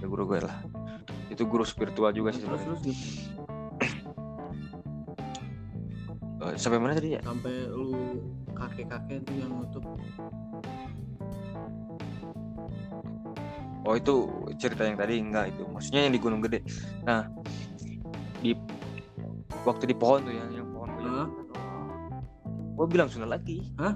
[0.00, 0.56] Ya guru gue lah.
[1.28, 2.76] Itu guru spiritual juga sih sebenarnya.
[6.42, 7.20] Eh, Sampai mana tadi ya?
[7.22, 7.94] sampai lu
[8.52, 9.84] kakek kakek tuh yang nutup
[13.82, 14.30] Oh itu
[14.62, 16.62] cerita yang tadi enggak itu maksudnya yang di Gunung Gede.
[17.02, 17.26] Nah
[18.42, 18.54] di
[19.66, 21.28] waktu di pohon tuh ya yang pohon Hah?
[22.72, 23.62] gue bilang sudah lagi.
[23.78, 23.94] Hah?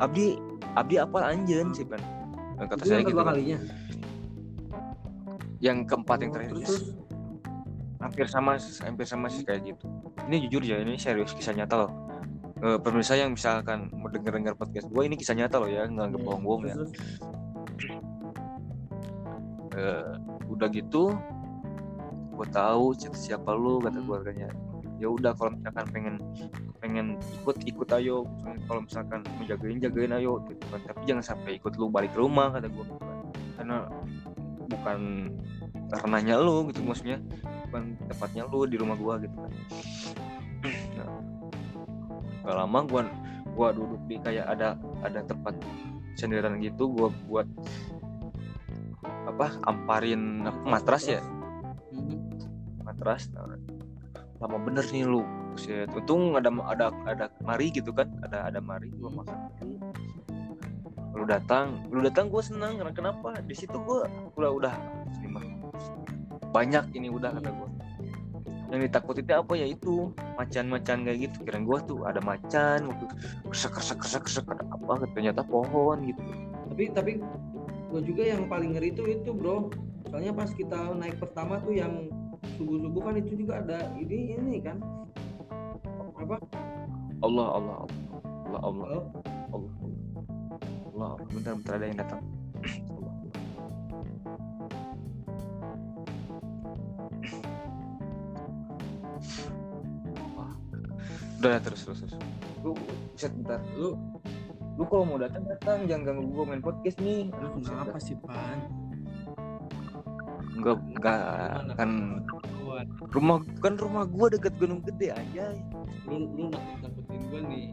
[0.00, 0.40] Abdi
[0.76, 2.00] Abdi apa anjen sih kan?
[2.60, 3.20] Kata itu saya yang gitu.
[3.20, 3.58] kalinya
[5.60, 6.84] Yang keempat yang Oh, terakhir terus terus
[8.00, 9.84] hampir sama hampir sama sih kayak gitu.
[10.28, 11.92] Ini jujur ya ini serius kisah nyata loh.
[12.60, 16.16] Eh, pemirsa yang misalkan mau denger dengar podcast gue ini kisah nyata loh ya nggak
[16.16, 16.76] nggak bohong-bohong ya.
[19.70, 20.12] Eh,
[20.50, 21.14] udah gitu
[22.40, 24.06] gue tahu siapa, lu kata Hmm.
[24.08, 24.48] keluarganya.
[24.96, 26.14] Ya udah kalau misalkan pengen
[26.80, 27.06] pengen
[27.40, 28.24] ikut ikut ayo.
[28.64, 30.80] Kalau misalkan mau jagain jagain ayo gitu kan.
[30.88, 32.84] Tapi jangan sampai ikut lu balik ke rumah kata gue
[33.60, 33.84] karena
[34.72, 34.98] bukan
[35.92, 37.20] karenanya lu gitu maksudnya.
[37.68, 39.52] Bukan tepatnya lu di rumah gua gitu kan.
[40.96, 41.08] Nah,
[42.42, 43.00] gak lama gua
[43.52, 45.54] gua duduk di kayak ada ada tempat
[46.16, 47.46] senderan gitu gua buat
[49.40, 51.24] apa amparin matras ya?
[51.96, 52.20] Mhm.
[52.84, 53.48] matras nah,
[54.44, 55.24] lama bener nih lu
[55.56, 55.88] Buset.
[55.96, 59.38] untung ada ada ada mari gitu kan ada ada mari gua makan.
[61.16, 63.40] Lu datang lu datang gue senang karena kenapa?
[63.40, 64.04] Di situ gue
[64.36, 64.74] udah udah
[66.52, 67.68] banyak ini udah kata gue
[68.70, 69.66] yang ditakutin apa ya?
[69.66, 71.36] Itu macan-macan kayak gitu.
[71.48, 73.04] Kira gue tuh ada macan waktu
[73.50, 76.22] kersek kersek kersek kersek ada apa ternyata pohon gitu.
[76.70, 77.12] Tapi tapi
[77.90, 79.66] gue juga yang paling ngeri itu itu bro.
[80.10, 82.06] Soalnya pas kita naik pertama tuh yang
[82.54, 84.78] subuh subuh kan itu juga ada ini ini kan.
[86.14, 86.38] Apa?
[87.26, 88.62] Allah Allah Allah Allah.
[88.62, 89.12] Allah Allah
[89.50, 89.72] Allah.
[90.94, 92.22] Allah bentar bentar ada yang datang.
[92.94, 93.14] Allah.
[100.38, 100.52] Wah.
[101.42, 102.14] udah terus terus terus.
[102.62, 102.72] Lu
[103.18, 103.58] set bentar.
[103.74, 103.98] Lu
[104.80, 105.84] lu kalau mau datang datang.
[105.84, 107.28] Jangan ganggu gua main podcast nih.
[107.36, 108.64] Lu kenapa sih pan.
[110.56, 111.20] Enggak enggak
[111.76, 111.90] kan
[113.12, 115.52] rumah kan rumah gua deket gunung gede aja
[116.08, 117.66] lu lu nakut nakutin gue nih.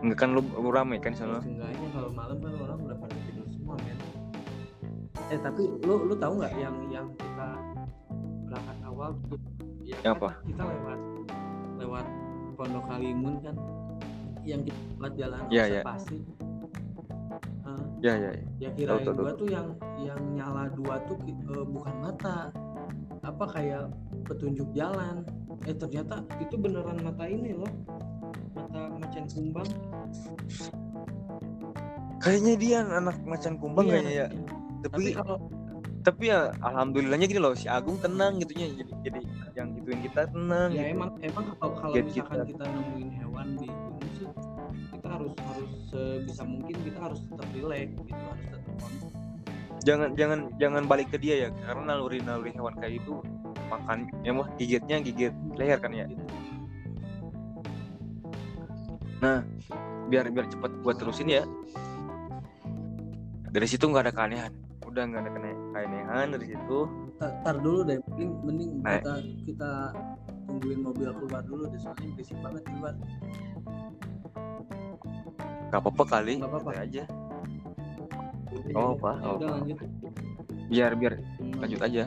[0.00, 1.38] Enggak kan lu, lu rame kan sana?
[1.44, 3.98] Seenggaknya kalau malam kan orang udah pada tidur semua men.
[5.28, 7.48] Eh tapi lu lu tahu nggak yang yang kita
[8.48, 9.40] berangkat awal tuh?
[9.84, 10.30] Ya Yang kan apa?
[10.48, 10.98] Kita lewat
[11.76, 12.06] lewat
[12.56, 13.56] Pondok Kalimun kan
[14.46, 15.82] yang kita lewat jalan Iya, iya.
[15.82, 16.18] observasi.
[17.66, 17.82] Hah?
[17.98, 18.44] ya ya, ya.
[18.62, 19.18] ya kirain tahu.
[19.18, 19.68] gua tuh yang
[19.98, 22.54] yang nyala dua tuh eh, bukan mata
[23.26, 23.90] apa kayak
[24.24, 25.26] petunjuk jalan
[25.66, 27.66] eh ternyata itu beneran mata ini loh
[28.54, 29.66] mata macan kumbang
[32.22, 33.92] kayaknya dia anak macan kumbang Iya.
[33.92, 34.26] kayaknya ya
[34.86, 35.36] tapi tapi kalau
[36.06, 39.20] tapi ya alhamdulillahnya gini loh si Agung tenang gitunya jadi jadi
[39.58, 40.94] yang gituin kita tenang ya gitu.
[40.94, 42.50] emang emang kalau kalau misalkan kita.
[42.54, 43.68] kita nemuin hewan di
[45.44, 48.62] harus sebisa mungkin kita harus tetap relax gitu harus tetap
[49.86, 53.22] jangan jangan jangan balik ke dia ya karena naluri naluri hewan kayak itu
[53.70, 56.06] makan ya mah gigitnya gigit leher kan ya?
[56.06, 56.24] Gitu.
[60.06, 61.42] biar biar cepet gua terusin ya.
[63.50, 64.52] Dari situ nggak ada keanehan.
[64.86, 65.30] Udah nggak ada
[65.74, 66.78] keanehan dari situ.
[67.18, 69.14] Ta- tar dulu deh mending mending kita
[69.48, 69.70] kita
[70.46, 72.76] tungguin mobil keluar dulu deh soalnya berisik banget di
[75.76, 76.32] nggak apa-apa kali.
[76.40, 76.70] Nggak apa-apa.
[76.74, 77.02] aja.
[78.56, 79.10] Iya, Oh, apa?
[79.12, 79.56] ya Oh, udah apa.
[79.60, 79.78] lanjut.
[80.66, 81.12] Biar biar.
[81.36, 81.52] Hmm.
[81.60, 82.02] lanjut aja.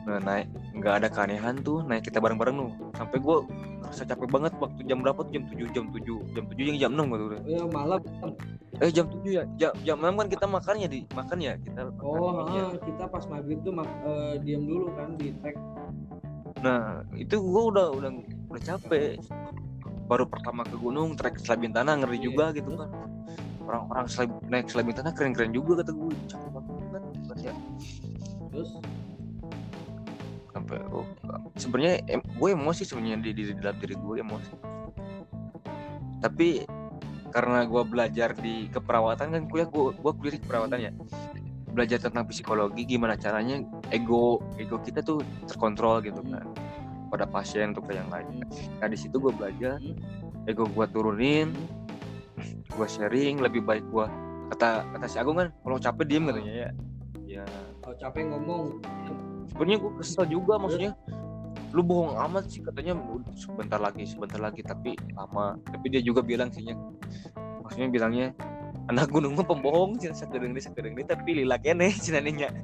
[0.00, 0.46] Nah naik.
[0.72, 2.72] Nggak ada keanehan tuh naik kita bareng-bareng tuh.
[2.96, 3.44] Sampai gua
[3.84, 5.28] ngerasa capek banget waktu jam berapa tuh?
[5.30, 8.00] Jam 7 jam 7 jam 7 yang jam 6 gitu udah ya malam.
[8.80, 9.44] Eh jam 7 ya?
[9.60, 11.52] Jam jam 6 kan kita makannya di makan ya?
[11.60, 12.64] Kita makan oh iya.
[12.64, 15.56] ah, kita pas maghrib tuh mak- eh, diam dulu kan di trek
[16.60, 18.10] Nah, itu gua udah udah
[18.48, 19.20] udah capek.
[20.10, 22.24] Baru pertama ke gunung trek Selabin Tanah ngeri Iya.
[22.26, 22.90] juga gitu kan.
[23.62, 26.10] Orang-orang selab- naik Selabin Tanah keren-keren juga kata gue.
[26.26, 27.02] Capek banget kan.
[27.38, 27.54] Ya.
[28.50, 28.74] terus
[30.50, 31.06] Sampai oh,
[31.54, 34.54] sebenarnya em, gue emosi sebenarnya di, di, di dalam diri gue emosi.
[36.18, 36.66] Tapi
[37.30, 40.92] karena gua belajar di keperawatan kan kuliah gua gua kuliah di keperawatan ya.
[41.70, 43.62] Belajar tentang psikologi gimana caranya
[43.94, 46.34] ego ego kita tuh terkontrol gitu Hmm.
[46.34, 46.46] kan
[47.10, 48.46] pada pasien atau ke yang lain.
[48.78, 50.48] Nah di situ gue belajar Hmm.
[50.48, 51.52] ego gue turunin,
[52.70, 54.06] gue sharing lebih baik gue
[54.54, 56.68] kata kata si Agung kan kalau capek diem katanya ya.
[57.26, 57.44] Ya.
[57.84, 58.80] Kalau capek ngomong.
[59.52, 60.96] Sebenarnya gue kesel juga maksudnya.
[61.70, 62.98] Lu bohong amat sih katanya.
[63.36, 65.54] Sebentar lagi sebentar lagi tapi lama.
[65.70, 66.74] Tapi dia juga bilang sihnya
[67.70, 68.26] maksudnya bilangnya
[68.90, 72.50] anak gunung mah pembohong sih sekedeng ini sekedeng ini tapi lila kene cenaninya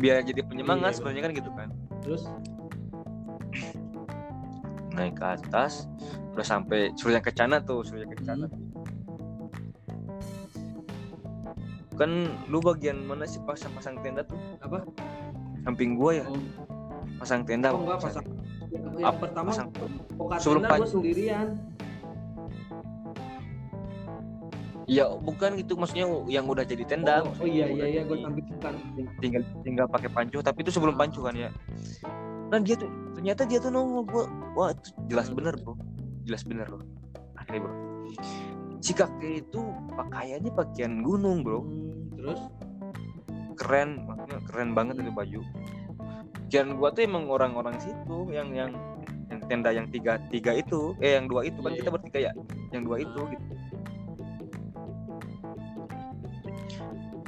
[0.00, 1.68] biar jadi penyemangat Iya, sebenarnya kan gitu kan
[2.08, 2.24] terus?
[4.96, 5.84] Naik ke atas
[6.32, 8.48] udah sampai Surya Kencana tuh Surya Kencana
[11.98, 14.38] kan lu bagian mana sih pasang pasang tenda tuh?
[14.62, 14.86] Apa?
[15.66, 16.24] Samping gua ya?
[16.30, 16.38] Oh,
[17.18, 18.24] pasang tenda oh enggak pasang
[18.70, 19.68] yang, yang Ap- pertama pasang
[20.38, 21.48] sebelum tenda gue pan- sendirian
[24.88, 27.20] Iya bukan gitu maksudnya yang udah jadi tenda.
[27.20, 28.72] Oh, oh iya iya iya gue tampilkan
[29.20, 31.52] tinggal tinggal pakai pancu tapi itu sebelum pancu kan ya.
[32.48, 34.24] Nah dia tuh ternyata dia tuh nongol gua
[34.56, 35.76] wah itu jelas bener bro.
[36.24, 36.80] Jelas bener loh.
[37.36, 37.74] Akhirnya bro.
[38.80, 39.60] Si kakek itu
[39.92, 41.60] pakaiannya pakaian gunung bro.
[41.60, 42.40] Hmm, terus?
[43.60, 45.40] Keren maksudnya keren banget itu baju
[46.48, 48.72] Kian gua tuh emang orang-orang situ yang yang
[49.28, 51.94] yang tenda yang tiga tiga itu eh yang dua itu kan Iya, kita iya.
[51.94, 52.32] bertiga ya
[52.72, 53.52] yang dua itu gitu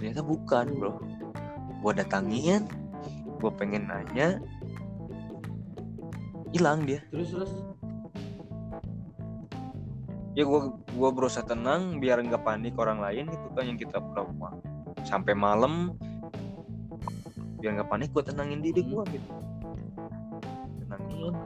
[0.01, 0.97] ternyata bukan bro.
[1.85, 2.65] Gua datangin
[3.37, 4.41] gua pengen nanya.
[6.57, 7.05] Hilang dia.
[7.13, 7.53] Terus terus?
[10.33, 14.25] Ya gua gua berusaha tenang biar nggak panik orang lain gitu kan yang kita pura
[15.05, 15.93] sampai malam
[17.61, 19.29] biar nggak panik gua tenangin diri gua gitu.
[20.81, 21.37] Tenangin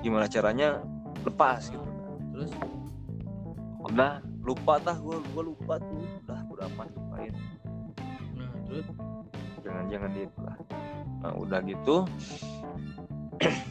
[0.00, 0.80] gimana caranya
[1.28, 1.84] lepas gitu.
[2.32, 2.50] Terus?
[3.84, 6.23] Udah lupa tah gua gua lupa tuh
[6.66, 7.34] lupain
[8.34, 8.86] nah terus?
[9.60, 10.56] Jangan jangan gitu lah.
[11.22, 11.96] Nah udah gitu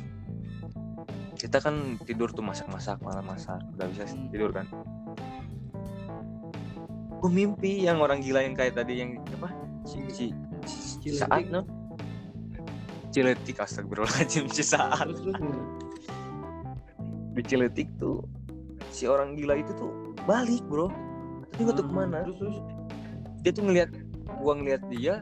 [1.38, 4.30] kita kan tidur tuh masak-masak malam masak udah bisa Hmm.
[4.30, 4.66] tidur kan.
[7.20, 9.52] Gue mimpi yang orang gila yang kayak tadi yang apa?
[9.84, 10.26] Si si,
[10.66, 11.64] si saat no?
[13.12, 15.08] Ciletik astagfirullahaladzim si saat.
[17.34, 18.24] Di ciletik tuh
[18.90, 19.92] si orang gila itu tuh
[20.24, 20.90] balik bro.
[21.52, 22.18] Tadi gue tuh Ah, ke mana?
[22.26, 22.58] terus terus
[23.44, 23.92] dia tuh ngelihat
[24.40, 25.14] gua ngelihat dia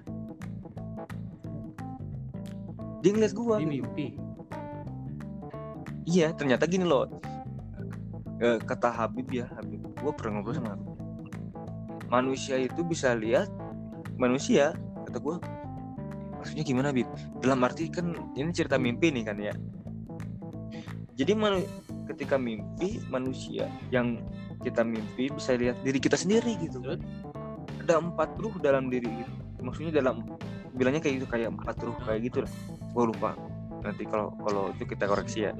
[3.02, 3.74] dia ngeliat gua di gitu.
[3.82, 4.08] mimpi?
[6.06, 7.10] Iya ternyata gini loh.
[8.42, 9.82] Eh, kata Habib ya Habib.
[10.02, 10.90] Gua pernah ngobrol sama Habib.
[12.14, 13.50] Manusia itu bisa lihat
[14.22, 14.78] manusia
[15.10, 15.36] kata gue
[16.38, 17.10] maksudnya gimana bib
[17.42, 19.54] dalam arti kan ini cerita mimpi nih kan ya.
[21.18, 21.70] Jadi manu-
[22.10, 24.22] ketika mimpi manusia yang
[24.62, 27.02] kita mimpi bisa lihat diri kita sendiri gitu kan
[27.82, 29.32] ada empat ruh dalam diri gitu.
[29.66, 30.24] Maksudnya dalam
[30.78, 32.52] bilangnya kayak gitu kayak empat ruh kayak gitu lah.
[32.94, 33.34] Gue lupa.
[33.82, 35.52] Nanti kalau kalau itu kita koreksi ya.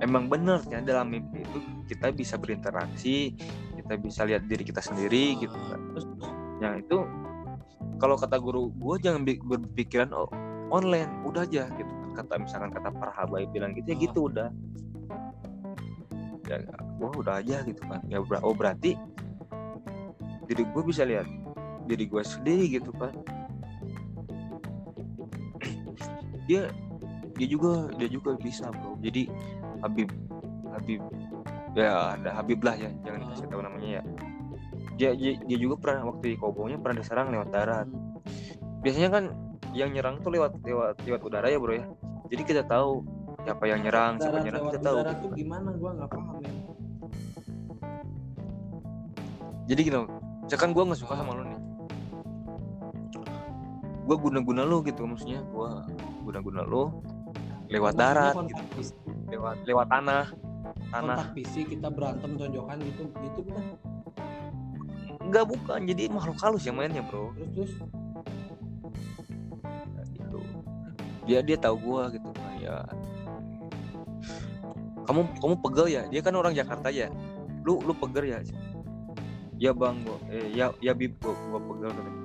[0.00, 1.58] Emang bener ya dalam mimpi itu
[1.92, 3.36] kita bisa berinteraksi
[3.76, 5.80] kita bisa lihat diri kita sendiri gitu kan.
[5.94, 6.06] Terus
[6.60, 6.98] yang itu
[8.00, 10.30] kalau kata guru gue jangan berpikiran oh,
[10.72, 12.26] online udah aja gitu kan.
[12.26, 14.02] Kata misalkan kata para habaib bilang gitu ya Ah.
[14.02, 14.48] gitu udah
[16.50, 16.58] ya
[16.98, 18.02] wah udah aja gitu kan.
[18.10, 18.98] Ya oh berarti
[20.50, 21.30] diri gue bisa lihat
[21.86, 23.14] diri gue sendiri gitu kan.
[26.50, 26.66] Dia
[27.38, 28.98] dia juga dia juga bisa bro.
[29.00, 29.30] Jadi
[29.80, 30.12] Habib
[30.74, 31.00] Habib
[31.72, 34.02] ya ada Habib lah ya jangan dikasih tahu namanya ya.
[35.00, 37.88] Dia, dia dia juga pernah waktu di Kobonya pernah diserang lewat darat.
[38.84, 39.24] Biasanya kan
[39.72, 41.86] yang nyerang tuh lewat lewat lewat udara ya bro ya.
[42.28, 43.08] Jadi kita tahu
[43.44, 45.68] siapa yang nyerang siapa yang nyerang kita tahu udara tuh gimana?
[45.76, 46.52] Gua nggak paham ya
[49.70, 50.10] jadi loh,
[50.42, 51.60] misalkan gue nggak suka sama lo nih.
[54.02, 55.70] Gue guna-guna lo gitu maksudnya gue
[56.26, 56.98] guna-guna lo
[57.70, 58.62] lewat Maksudnya darat gitu.
[58.74, 58.98] fisik,
[59.30, 60.26] lewat lewat tanah
[60.90, 61.18] tanah.
[61.22, 63.64] Kontak fisik kita berantem tonjokan gitu gitu kan
[65.22, 65.80] enggak bukan.
[65.86, 67.30] Jadi makhluk halus yang mainnya bro.
[67.30, 67.72] Terus terus?
[69.94, 70.38] Nah, gitu.
[71.30, 72.90] Dia dia tahu gua gitu kayak
[75.10, 76.02] kamu kamu pegel ya?
[76.06, 77.10] Dia kan orang Jakarta ya?
[77.66, 78.38] Lu lu pegel ya?
[79.58, 82.18] Ya bang gua eh ya ya bib gua, gua pegel katanya.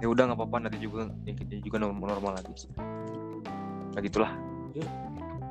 [0.00, 2.72] ya udah nggak apa-apa nanti juga ya, kita juga normal, normal lagi
[3.90, 4.32] nah gitulah.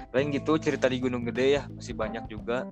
[0.10, 2.66] Paling gitu cerita di Gunung Gede ya masih banyak juga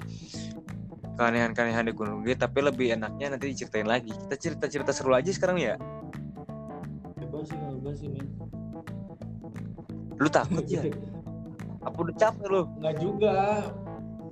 [1.21, 4.09] keanehan-keanehan di Gunung Gede tapi lebih enaknya nanti diceritain lagi.
[4.09, 5.77] Kita cerita-cerita seru aja sekarang ya?
[7.21, 7.59] Bebas sih
[8.01, 8.25] sih men.
[10.17, 10.81] Lu takut ya
[11.87, 12.63] apa udah capek lu?
[12.83, 13.35] Nggak juga.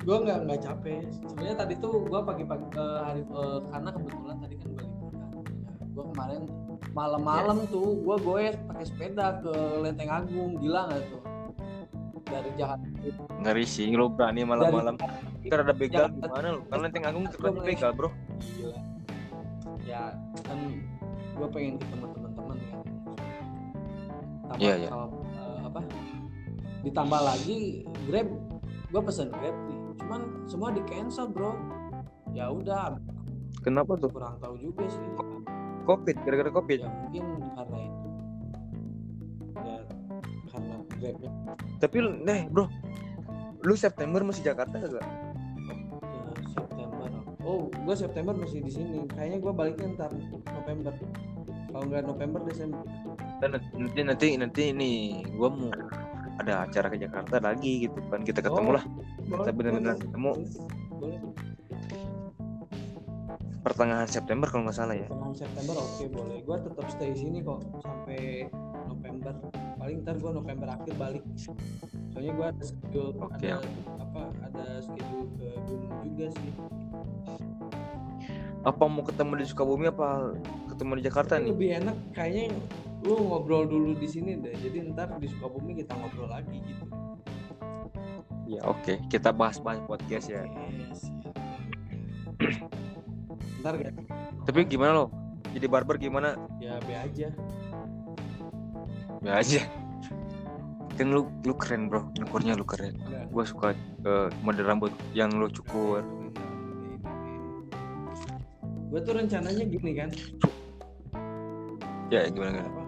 [0.05, 1.01] Gue nggak nggak capek.
[1.09, 5.29] Sebenarnya tadi tuh gue pagi-pagi eh, hari eh, karena kebetulan tadi kan gue libur kan.
[5.33, 6.41] Ya, gue kemarin
[6.93, 10.51] malam-malam tuh gue goes pakai sepeda ke Lenteng Agung.
[10.59, 11.21] Gila nggak tuh?
[12.25, 12.85] Dari Jakarta
[13.45, 14.97] ngeri sih lu berani malam-malam.
[15.45, 16.61] Ntar ada begal Jakarta- gimana lu?
[16.73, 18.09] Kan lenteng agung terkena begal bro.
[18.41, 18.95] Gila
[19.85, 20.17] ya
[20.49, 20.57] kan
[21.37, 22.83] gue pengen ketemu teman-teman kan.
[24.57, 24.89] Iya, iya.
[24.89, 25.79] kalau, eh, apa
[26.85, 28.29] ditambah lagi grab
[28.93, 29.79] gue pesen grab nih.
[29.99, 31.57] Cuman semua di cancel bro.
[32.37, 33.01] Ya udah
[33.65, 34.13] kenapa tuh?
[34.13, 35.01] kurang tahu juga sih.
[35.89, 36.79] Covid gara-gara covid?
[36.85, 37.23] Ya mungkin
[37.57, 38.07] karena itu.
[39.65, 39.77] Ya
[40.53, 41.31] karena grabnya
[41.79, 42.65] tapi lu nih bro
[43.65, 45.03] lu September masih Jakarta gak ya,
[46.53, 47.09] September.
[47.41, 49.09] Oh gue September masih di sini.
[49.09, 50.11] Kayaknya gue baliknya ntar
[50.53, 50.93] November.
[51.75, 52.85] Kalau nggak November Desember.
[53.43, 54.91] Nanti nanti nanti ini
[55.35, 55.67] gua mau
[56.35, 58.85] ada acara ke Jakarta lagi gitu kan kita ketemu Oh, lah
[59.25, 60.31] kita benar-benar ketemu.
[60.95, 61.19] Boleh
[63.65, 65.09] pertengahan September kalau nggak salah ya.
[65.09, 66.37] Pertengahan September oke boleh.
[66.45, 68.45] Gue tetap stay di sini kok sampai
[68.85, 69.33] November.
[69.81, 71.23] Paling ntar gue November akhir balik.
[72.13, 73.65] Soalnya gue ada schedule Oke, ada
[73.97, 76.51] apa ada schedule ke gunung juga sih.
[78.65, 80.33] Apa mau ketemu di Sukabumi apa
[80.69, 81.51] ketemu di Jakarta Tapi nih?
[81.53, 82.45] lebih enak kayaknya
[83.05, 86.85] lu ngobrol dulu di sini deh jadi ntar di Sukabumi kita ngobrol lagi gitu.
[88.49, 88.97] Ya oke.
[89.09, 90.45] Kita bahas-bahas podcast ya.
[90.73, 91.09] Yes,
[93.61, 93.93] ntar gak
[94.45, 95.05] tapi gimana lo?
[95.53, 96.37] Jadi barber gimana?
[96.61, 97.29] Ya be aja.
[99.25, 99.61] Ya aja.
[100.97, 102.09] Kan lu lu keren bro.
[102.17, 102.97] Nyukurnya lu keren.
[103.05, 103.25] Enggak.
[103.33, 103.67] gua suka
[104.05, 106.05] eh, model rambut yang lu cukur.
[108.93, 110.09] Gue tuh rencananya gini kan.
[112.13, 112.84] Ya gimana gimana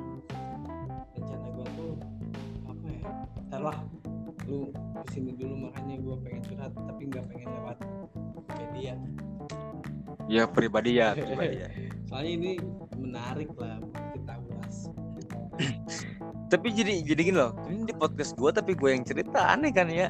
[4.47, 7.77] lu ke sini dulu makanya gue pengen curhat tapi nggak pengen lewat
[8.57, 8.93] media.
[10.27, 11.69] Ya pribadi ya pribadi ya.
[12.07, 12.51] Soalnya ini
[12.95, 13.79] menarik lah
[14.15, 14.77] kita ulas.
[16.51, 19.91] Tapi jadi jadi gini loh ini di podcast gua tapi gue yang cerita aneh kan
[19.91, 20.07] ya?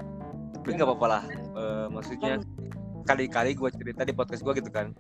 [0.54, 1.24] Tapi nggak apa-apa lah
[1.58, 2.38] Eh, maksudnya
[3.10, 4.94] kali-kali gue cerita di podcast gua gitu kan.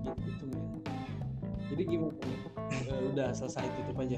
[0.00, 0.80] Ya gitu, gitu
[1.76, 2.16] jadi gimana?
[2.72, 4.16] Eh, udah selesai tutup aja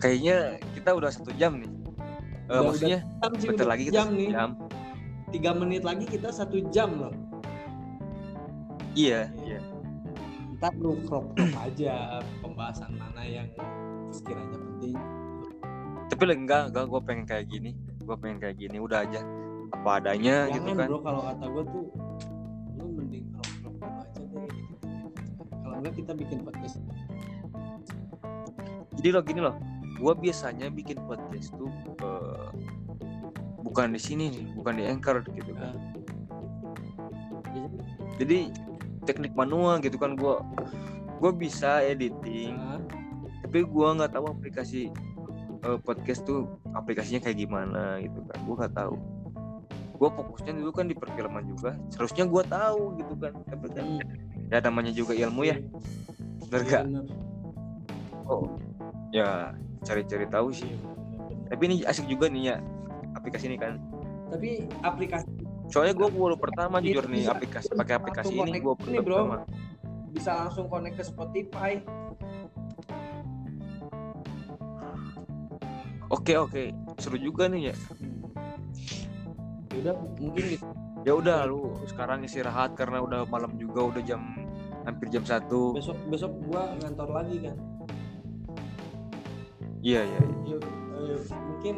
[0.00, 1.68] kayaknya kita udah satu jam nih.
[1.70, 4.30] Eh, Udah- maksudnya jam bentar lagi kita jam nih.
[4.32, 4.50] jam.
[5.30, 7.14] Tiga menit lagi kita satu jam loh.
[8.96, 9.60] Iya iya.
[10.60, 13.48] ntar lu crop crop aja pembahasan mana yang
[14.12, 14.92] sekiranya penting.
[16.12, 17.70] Tapi enggak enggak gue pengen kayak gini.
[18.04, 19.24] Gue pengen kayak gini udah aja.
[19.72, 20.88] Apa adanya jangan gitu kan.
[20.90, 21.84] bro kalau kata gue tuh
[22.76, 24.48] lu mending rock dulu aja deh.
[24.52, 24.74] Gitu
[25.48, 26.76] kalau enggak kita bikin podcast.
[29.00, 29.56] Jadi loh gini loh
[30.00, 31.68] gua biasanya bikin podcast tuh
[32.00, 32.48] eh,
[33.60, 35.76] bukan di sini nih bukan di anchor gitu kan.
[38.16, 38.52] Jadi
[39.04, 40.40] teknik manual gitu kan gua
[41.20, 42.56] gua bisa editing
[43.44, 44.88] tapi gua nggak tahu aplikasi
[45.62, 48.96] eh, podcast tuh aplikasinya kayak gimana gitu kan gua nggak tahu.
[50.00, 54.48] Gua fokusnya dulu kan di perfilman juga seharusnya gua tahu gitu kan tapi kan hmm,
[54.48, 55.60] ya namanya juga ilmu ya.
[56.48, 56.84] Bener gak
[58.30, 58.46] oh
[59.10, 59.50] ya
[59.84, 60.72] cari-cari tahu sih.
[61.50, 62.56] Tapi ini asik juga nih ya
[63.16, 63.80] aplikasi ini kan.
[64.30, 65.26] Tapi aplikasi
[65.70, 69.46] soalnya gue baru pertama jujur nih bisa- aplikasi pakai aplikasi ini gue pertama.
[70.10, 71.78] Bisa langsung connect ke Spotify.
[76.10, 76.74] Oke oke.
[76.98, 77.74] Seru juga nih ya.
[79.70, 80.66] Ya udah mungkin gitu.
[81.06, 84.20] ya udah lu sekarang istirahat karena udah malam juga udah jam
[84.82, 85.78] hampir jam satu.
[85.78, 87.69] Besok besok gua ngantor lagi kan
[89.80, 90.36] iya iya iya.
[90.56, 90.62] Yuk,
[90.96, 91.76] eh, mungkin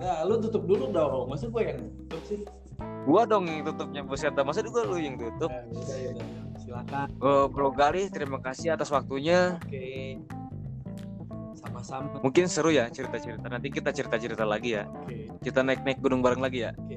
[0.00, 1.28] ya lu tutup dulu dong.
[1.28, 2.40] Masa gue yang tutup sih.
[3.04, 4.32] Gua dong yang tutupnya buset.
[4.36, 5.52] Masa juga lu yang tutup.
[5.52, 6.24] Ya, ya
[6.60, 7.08] silakan.
[7.10, 9.56] Eh, bro Galih terima kasih atas waktunya.
[9.64, 10.20] Oke.
[11.56, 12.20] Sama-sama.
[12.24, 13.46] Mungkin seru ya cerita-cerita.
[13.48, 14.88] Nanti kita cerita-cerita lagi ya.
[15.04, 15.28] Oke.
[15.44, 16.72] Kita naik-naik gunung bareng lagi ya.
[16.76, 16.96] Oke.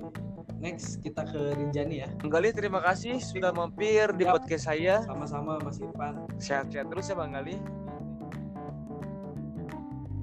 [0.64, 2.10] Next kita ke Rinjani ya.
[2.24, 5.04] Bang Galih terima kasih sudah mampir di podcast saya.
[5.04, 6.24] Sama-sama Mas Irfan.
[6.40, 7.60] Sehat-sehat terus ya Bang Galih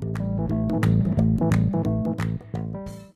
[0.03, 1.90] Thank you.